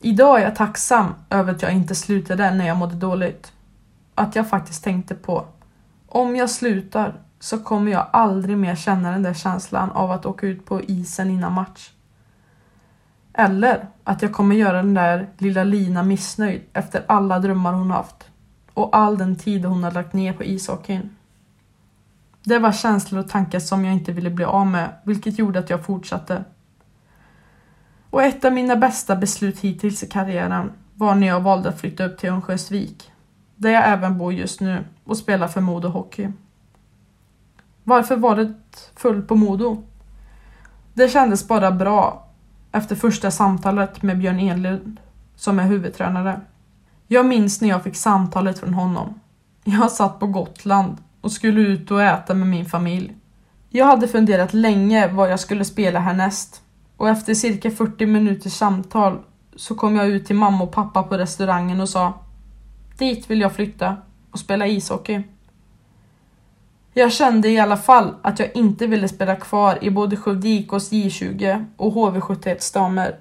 Idag 0.06 0.40
är 0.40 0.44
jag 0.44 0.56
tacksam 0.56 1.14
över 1.30 1.52
att 1.52 1.62
jag 1.62 1.74
inte 1.74 1.96
slutade 1.96 2.52
när 2.52 2.68
jag 2.68 2.78
mådde 2.78 2.96
dåligt. 2.96 3.54
Att 4.16 4.36
jag 4.36 4.50
faktiskt 4.50 4.84
tänkte 4.84 5.16
på, 5.16 5.46
om 6.08 6.36
jag 6.36 6.50
slutar 6.50 7.14
så 7.40 7.60
kommer 7.60 7.92
jag 7.92 8.08
aldrig 8.14 8.58
mer 8.58 8.76
känna 8.76 9.12
den 9.12 9.24
där 9.24 9.34
känslan 9.34 9.92
av 9.92 10.12
att 10.12 10.26
åka 10.26 10.48
ut 10.48 10.66
på 10.66 10.82
isen 10.82 11.30
innan 11.30 11.54
match. 11.54 11.92
Eller 13.34 13.88
att 14.04 14.22
jag 14.22 14.34
kommer 14.34 14.56
göra 14.56 14.78
den 14.78 14.94
där 14.94 15.30
lilla 15.38 15.64
Lina 15.64 16.04
missnöjd 16.04 16.62
efter 16.74 17.04
alla 17.08 17.40
drömmar 17.40 17.74
hon 17.74 17.92
haft 17.92 18.28
och 18.74 18.96
all 18.98 19.18
den 19.18 19.36
tid 19.36 19.66
hon 19.66 19.84
har 19.84 19.92
lagt 19.92 20.14
ner 20.14 20.34
på 20.34 20.44
ishockeyn. 20.44 21.16
Det 22.44 22.60
var 22.60 22.72
känslor 22.72 23.20
och 23.20 23.30
tankar 23.30 23.60
som 23.60 23.86
jag 23.86 23.94
inte 23.94 24.12
ville 24.12 24.30
bli 24.30 24.46
av 24.46 24.68
med, 24.68 24.90
vilket 25.04 25.40
gjorde 25.40 25.60
att 25.60 25.70
jag 25.70 25.86
fortsatte. 25.86 26.44
Och 28.14 28.24
ett 28.24 28.46
av 28.46 28.54
mina 28.54 28.76
bästa 28.76 29.16
beslut 29.16 29.60
hittills 29.60 30.04
i 30.04 30.08
karriären 30.08 30.72
var 30.96 31.16
när 31.16 31.28
jag 31.28 31.42
valde 31.42 31.70
att 31.70 31.80
flytta 31.80 32.06
upp 32.06 32.18
till 32.18 32.30
Örnsköldsvik, 32.30 33.12
där 33.56 33.70
jag 33.70 33.90
även 33.90 34.18
bor 34.18 34.34
just 34.34 34.62
nu 34.62 34.86
och 35.04 35.18
spelar 35.18 35.48
för 35.48 35.62
Modo 35.62 35.88
Hockey. 35.88 36.30
Varför 37.84 38.16
var 38.16 38.36
det 38.36 38.54
fullt 38.96 39.28
på 39.28 39.36
Modo? 39.36 39.84
Det 40.94 41.08
kändes 41.10 41.48
bara 41.48 41.72
bra 41.72 42.28
efter 42.72 42.96
första 42.96 43.32
samtalet 43.32 44.02
med 44.02 44.20
Björn 44.20 44.40
Enlund 44.40 45.00
som 45.36 45.60
är 45.60 45.64
huvudtränare. 45.64 46.42
Jag 47.08 47.26
minns 47.26 47.62
när 47.62 47.70
jag 47.70 47.84
fick 47.84 47.96
samtalet 47.96 48.60
från 48.60 48.74
honom. 48.74 49.20
Jag 49.64 49.92
satt 49.92 50.20
på 50.20 50.28
Gotland 50.28 50.98
och 51.22 51.32
skulle 51.32 51.62
ut 51.62 51.92
och 51.92 52.04
äta 52.04 52.34
med 52.34 52.48
min 52.48 52.66
familj. 52.66 53.16
Jag 53.70 53.86
hade 53.86 54.08
funderat 54.08 54.54
länge 54.54 55.08
vad 55.08 55.32
jag 55.32 55.40
skulle 55.40 55.66
spela 55.66 56.00
härnäst 56.00 56.63
och 57.04 57.10
efter 57.10 57.34
cirka 57.34 57.72
40 57.72 58.06
minuters 58.06 58.54
samtal 58.54 59.20
så 59.56 59.76
kom 59.76 59.96
jag 59.96 60.08
ut 60.08 60.26
till 60.26 60.36
mamma 60.36 60.64
och 60.64 60.72
pappa 60.72 61.04
på 61.04 61.18
restaurangen 61.18 61.82
och 61.82 61.90
sa 61.90 62.14
Dit 62.98 63.30
vill 63.30 63.42
jag 63.42 63.54
flytta 63.54 63.98
och 64.32 64.40
spela 64.40 64.68
ishockey. 64.68 65.24
Jag 66.94 67.14
kände 67.14 67.50
i 67.50 67.60
alla 67.60 67.78
fall 67.78 68.16
att 68.22 68.40
jag 68.40 68.56
inte 68.56 68.88
ville 68.88 69.08
spela 69.08 69.36
kvar 69.36 69.78
i 69.82 69.90
både 69.90 70.18
Skövde 70.18 70.48
IKs 70.48 70.92
J20 70.92 71.66
och 71.78 71.94
HV71 71.94 72.74
damer. 72.74 73.16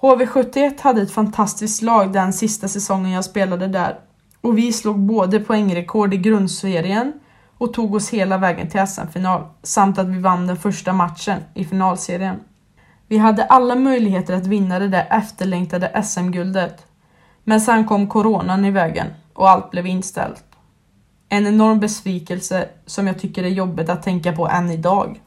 HV71 0.00 0.82
hade 0.82 1.02
ett 1.02 1.12
fantastiskt 1.12 1.82
lag 1.82 2.12
den 2.12 2.32
sista 2.32 2.68
säsongen 2.68 3.10
jag 3.10 3.24
spelade 3.24 3.66
där 3.66 3.98
och 4.40 4.58
vi 4.58 4.72
slog 4.72 4.98
både 4.98 5.40
poängrekord 5.40 6.14
i 6.14 6.16
grundserien 6.16 7.12
och 7.58 7.72
tog 7.72 7.94
oss 7.94 8.10
hela 8.10 8.38
vägen 8.38 8.68
till 8.68 8.86
SM-final 8.86 9.42
samt 9.62 9.98
att 9.98 10.08
vi 10.08 10.18
vann 10.18 10.46
den 10.46 10.56
första 10.56 10.92
matchen 10.92 11.40
i 11.54 11.64
finalserien. 11.64 12.36
Vi 13.10 13.18
hade 13.18 13.44
alla 13.44 13.74
möjligheter 13.74 14.34
att 14.34 14.46
vinna 14.46 14.78
det 14.78 14.88
där 14.88 15.06
efterlängtade 15.10 16.02
SM-guldet. 16.02 16.86
Men 17.44 17.60
sen 17.60 17.86
kom 17.86 18.08
coronan 18.08 18.64
i 18.64 18.70
vägen 18.70 19.06
och 19.32 19.50
allt 19.50 19.70
blev 19.70 19.86
inställt. 19.86 20.44
En 21.28 21.46
enorm 21.46 21.80
besvikelse 21.80 22.68
som 22.86 23.06
jag 23.06 23.18
tycker 23.18 23.44
är 23.44 23.48
jobbigt 23.48 23.88
att 23.88 24.02
tänka 24.02 24.32
på 24.32 24.48
än 24.48 24.70
idag. 24.70 25.20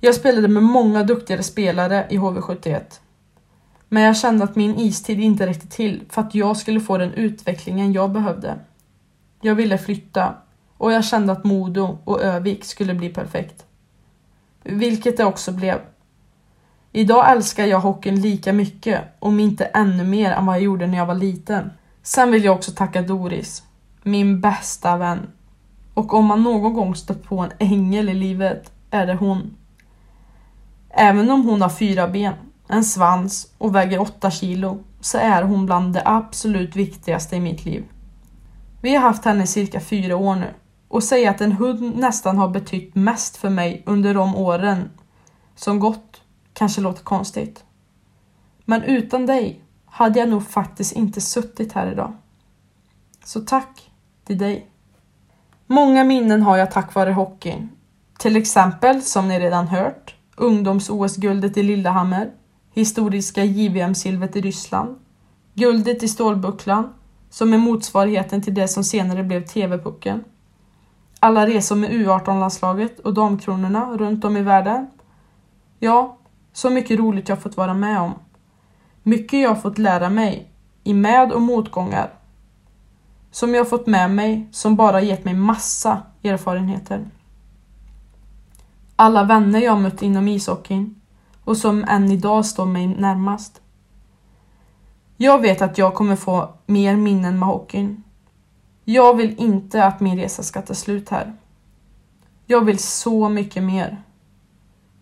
Jag 0.00 0.14
spelade 0.14 0.48
med 0.48 0.62
många 0.62 1.02
duktigare 1.02 1.42
spelare 1.42 2.06
i 2.10 2.18
HV71. 2.18 2.82
Men 3.88 4.02
jag 4.02 4.16
kände 4.16 4.44
att 4.44 4.56
min 4.56 4.78
istid 4.78 5.20
inte 5.20 5.46
räckte 5.46 5.68
till 5.68 6.02
för 6.08 6.20
att 6.20 6.34
jag 6.34 6.56
skulle 6.56 6.80
få 6.80 6.98
den 6.98 7.12
utvecklingen 7.12 7.92
jag 7.92 8.10
behövde. 8.12 8.54
Jag 9.40 9.54
ville 9.54 9.78
flytta 9.78 10.34
och 10.78 10.92
jag 10.92 11.04
kände 11.04 11.32
att 11.32 11.44
Modo 11.44 11.98
och 12.04 12.22
Övik 12.22 12.64
skulle 12.64 12.94
bli 12.94 13.08
perfekt. 13.08 13.64
Vilket 14.62 15.16
det 15.16 15.24
också 15.24 15.52
blev. 15.52 15.93
Idag 16.96 17.32
älskar 17.32 17.66
jag 17.66 17.80
hockeyn 17.80 18.20
lika 18.20 18.52
mycket, 18.52 19.00
om 19.18 19.40
inte 19.40 19.64
ännu 19.64 20.04
mer 20.04 20.32
än 20.32 20.46
vad 20.46 20.56
jag 20.56 20.62
gjorde 20.62 20.86
när 20.86 20.98
jag 20.98 21.06
var 21.06 21.14
liten. 21.14 21.70
Sen 22.02 22.30
vill 22.30 22.44
jag 22.44 22.54
också 22.54 22.72
tacka 22.72 23.02
Doris, 23.02 23.62
min 24.02 24.40
bästa 24.40 24.96
vän. 24.96 25.26
Och 25.94 26.14
om 26.14 26.24
man 26.24 26.42
någon 26.42 26.74
gång 26.74 26.94
stött 26.94 27.22
på 27.22 27.38
en 27.38 27.50
ängel 27.58 28.08
i 28.08 28.14
livet 28.14 28.72
är 28.90 29.06
det 29.06 29.14
hon. 29.14 29.56
Även 30.90 31.30
om 31.30 31.48
hon 31.48 31.62
har 31.62 31.68
fyra 31.68 32.08
ben, 32.08 32.34
en 32.68 32.84
svans 32.84 33.52
och 33.58 33.74
väger 33.74 34.00
åtta 34.00 34.30
kilo 34.30 34.78
så 35.00 35.18
är 35.18 35.42
hon 35.42 35.66
bland 35.66 35.94
det 35.94 36.02
absolut 36.04 36.76
viktigaste 36.76 37.36
i 37.36 37.40
mitt 37.40 37.64
liv. 37.64 37.84
Vi 38.80 38.94
har 38.94 39.02
haft 39.02 39.24
henne 39.24 39.44
i 39.44 39.46
cirka 39.46 39.80
fyra 39.80 40.16
år 40.16 40.34
nu 40.34 40.54
och 40.88 41.02
säga 41.02 41.30
att 41.30 41.40
en 41.40 41.52
hund 41.52 41.96
nästan 41.96 42.38
har 42.38 42.48
betytt 42.48 42.94
mest 42.94 43.36
för 43.36 43.50
mig 43.50 43.82
under 43.86 44.14
de 44.14 44.36
åren 44.36 44.90
som 45.56 45.78
gått 45.80 46.20
kanske 46.54 46.80
låter 46.80 47.02
konstigt. 47.02 47.64
Men 48.64 48.82
utan 48.82 49.26
dig 49.26 49.60
hade 49.86 50.18
jag 50.18 50.28
nog 50.28 50.48
faktiskt 50.48 50.92
inte 50.92 51.20
suttit 51.20 51.72
här 51.72 51.92
idag. 51.92 52.12
Så 53.24 53.40
tack 53.40 53.90
till 54.24 54.38
dig. 54.38 54.66
Många 55.66 56.04
minnen 56.04 56.42
har 56.42 56.56
jag 56.56 56.70
tack 56.70 56.94
vare 56.94 57.12
hockeyn. 57.12 57.68
Till 58.18 58.36
exempel, 58.36 59.02
som 59.02 59.28
ni 59.28 59.40
redan 59.40 59.68
hört, 59.68 60.14
ungdoms-OS-guldet 60.36 61.56
i 61.56 61.62
Lillehammer, 61.62 62.30
historiska 62.72 63.44
JVM-silvret 63.44 64.36
i 64.36 64.40
Ryssland, 64.40 64.98
guldet 65.54 66.02
i 66.02 66.08
Stålbucklan, 66.08 66.94
som 67.30 67.52
är 67.52 67.58
motsvarigheten 67.58 68.42
till 68.42 68.54
det 68.54 68.68
som 68.68 68.84
senare 68.84 69.22
blev 69.22 69.46
TV-pucken, 69.46 70.24
alla 71.20 71.46
resor 71.46 71.76
med 71.76 71.90
U18-landslaget 71.90 73.00
och 73.00 73.14
damkronorna 73.14 73.96
runt 73.96 74.24
om 74.24 74.36
i 74.36 74.42
världen. 74.42 74.90
Ja, 75.78 76.16
så 76.54 76.70
mycket 76.70 76.98
roligt 76.98 77.28
jag 77.28 77.42
fått 77.42 77.56
vara 77.56 77.74
med 77.74 78.00
om. 78.00 78.14
Mycket 79.02 79.40
jag 79.40 79.62
fått 79.62 79.78
lära 79.78 80.10
mig, 80.10 80.50
i 80.84 80.94
med 80.94 81.32
och 81.32 81.42
motgångar. 81.42 82.10
Som 83.30 83.54
jag 83.54 83.68
fått 83.68 83.86
med 83.86 84.10
mig, 84.10 84.48
som 84.52 84.76
bara 84.76 85.00
gett 85.00 85.24
mig 85.24 85.34
massa 85.34 86.02
erfarenheter. 86.22 87.10
Alla 88.96 89.24
vänner 89.24 89.60
jag 89.60 89.80
mött 89.80 90.02
inom 90.02 90.28
ishockeyn 90.28 91.00
och 91.44 91.56
som 91.56 91.84
än 91.88 92.10
idag 92.12 92.46
står 92.46 92.66
mig 92.66 92.86
närmast. 92.86 93.60
Jag 95.16 95.40
vet 95.40 95.62
att 95.62 95.78
jag 95.78 95.94
kommer 95.94 96.16
få 96.16 96.54
mer 96.66 96.96
minnen 96.96 97.38
med 97.38 97.48
hockeyn. 97.48 98.02
Jag 98.84 99.16
vill 99.16 99.34
inte 99.38 99.84
att 99.84 100.00
min 100.00 100.18
resa 100.18 100.42
ska 100.42 100.62
ta 100.62 100.74
slut 100.74 101.08
här. 101.08 101.36
Jag 102.46 102.64
vill 102.64 102.78
så 102.78 103.28
mycket 103.28 103.62
mer. 103.62 104.02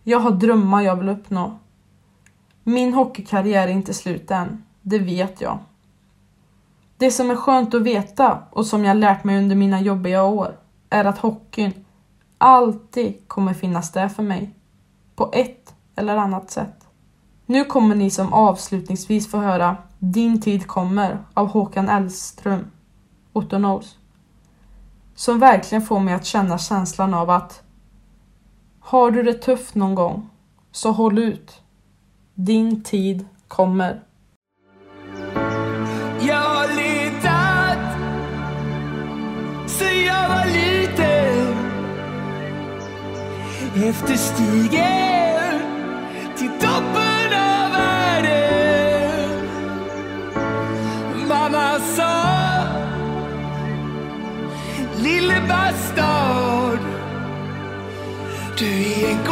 Jag 0.03 0.21
har 0.21 0.31
drömmar 0.31 0.83
jag 0.83 0.97
vill 0.97 1.09
uppnå. 1.09 1.59
Min 2.65 2.95
hockeykarriär 2.95 3.69
är 3.69 3.73
inte 3.73 3.95
slut 3.95 4.31
än, 4.31 4.65
det 4.83 4.99
vet 4.99 5.41
jag. 5.41 5.59
Det 6.97 7.11
som 7.11 7.31
är 7.31 7.37
skönt 7.37 7.75
att 7.75 7.83
veta 7.83 8.39
och 8.51 8.67
som 8.67 8.85
jag 8.85 8.97
lärt 8.97 9.25
mig 9.25 9.39
under 9.39 9.57
mina 9.57 9.81
jobbiga 9.81 10.23
år 10.23 10.57
är 10.91 11.05
att 11.05 11.19
hockeyn 11.19 11.73
alltid 12.39 13.29
kommer 13.29 13.55
finnas 13.55 13.93
där 13.93 14.09
för 14.09 14.23
mig. 14.23 14.55
På 15.17 15.31
ett 15.33 15.75
eller 15.97 16.17
annat 16.17 16.51
sätt. 16.51 16.87
Nu 17.47 17.65
kommer 17.65 17.95
ni 17.95 18.11
som 18.11 18.33
avslutningsvis 18.33 19.31
få 19.31 19.39
höra 19.39 19.77
Din 19.99 20.41
tid 20.41 20.67
kommer 20.67 21.19
av 21.35 21.47
Håkan 21.47 21.89
Elström, 21.89 22.71
Otto 23.33 23.57
Knows. 23.57 23.97
Som 25.15 25.39
verkligen 25.39 25.83
får 25.83 26.01
mig 26.01 26.15
att 26.15 26.25
känna 26.25 26.59
känslan 26.59 27.15
av 27.15 27.31
att 27.31 27.63
har 28.83 29.11
du 29.11 29.23
det 29.23 29.35
tufft 29.35 29.75
någon 29.75 29.95
gång, 29.95 30.31
så 30.73 30.91
håll 30.91 31.19
ut. 31.19 31.61
Din 32.35 32.83
tid 32.83 33.27
kommer. 33.49 34.01
Jag 36.21 36.37
har 36.37 36.69
letat 36.77 37.99
sen 39.67 40.05
jag 40.07 40.29
var 40.29 40.47
liten 40.47 41.57
efter 43.89 44.15
stigen 44.17 45.61
till 46.37 46.51
toppen 46.61 47.33
av 47.33 47.71
världen. 47.73 49.31
Mamma 51.29 51.79
sa, 51.79 52.23
lille 55.03 55.41
bastard, 55.49 56.62
du 58.63 58.69
är 58.69 59.11
en 59.11 59.25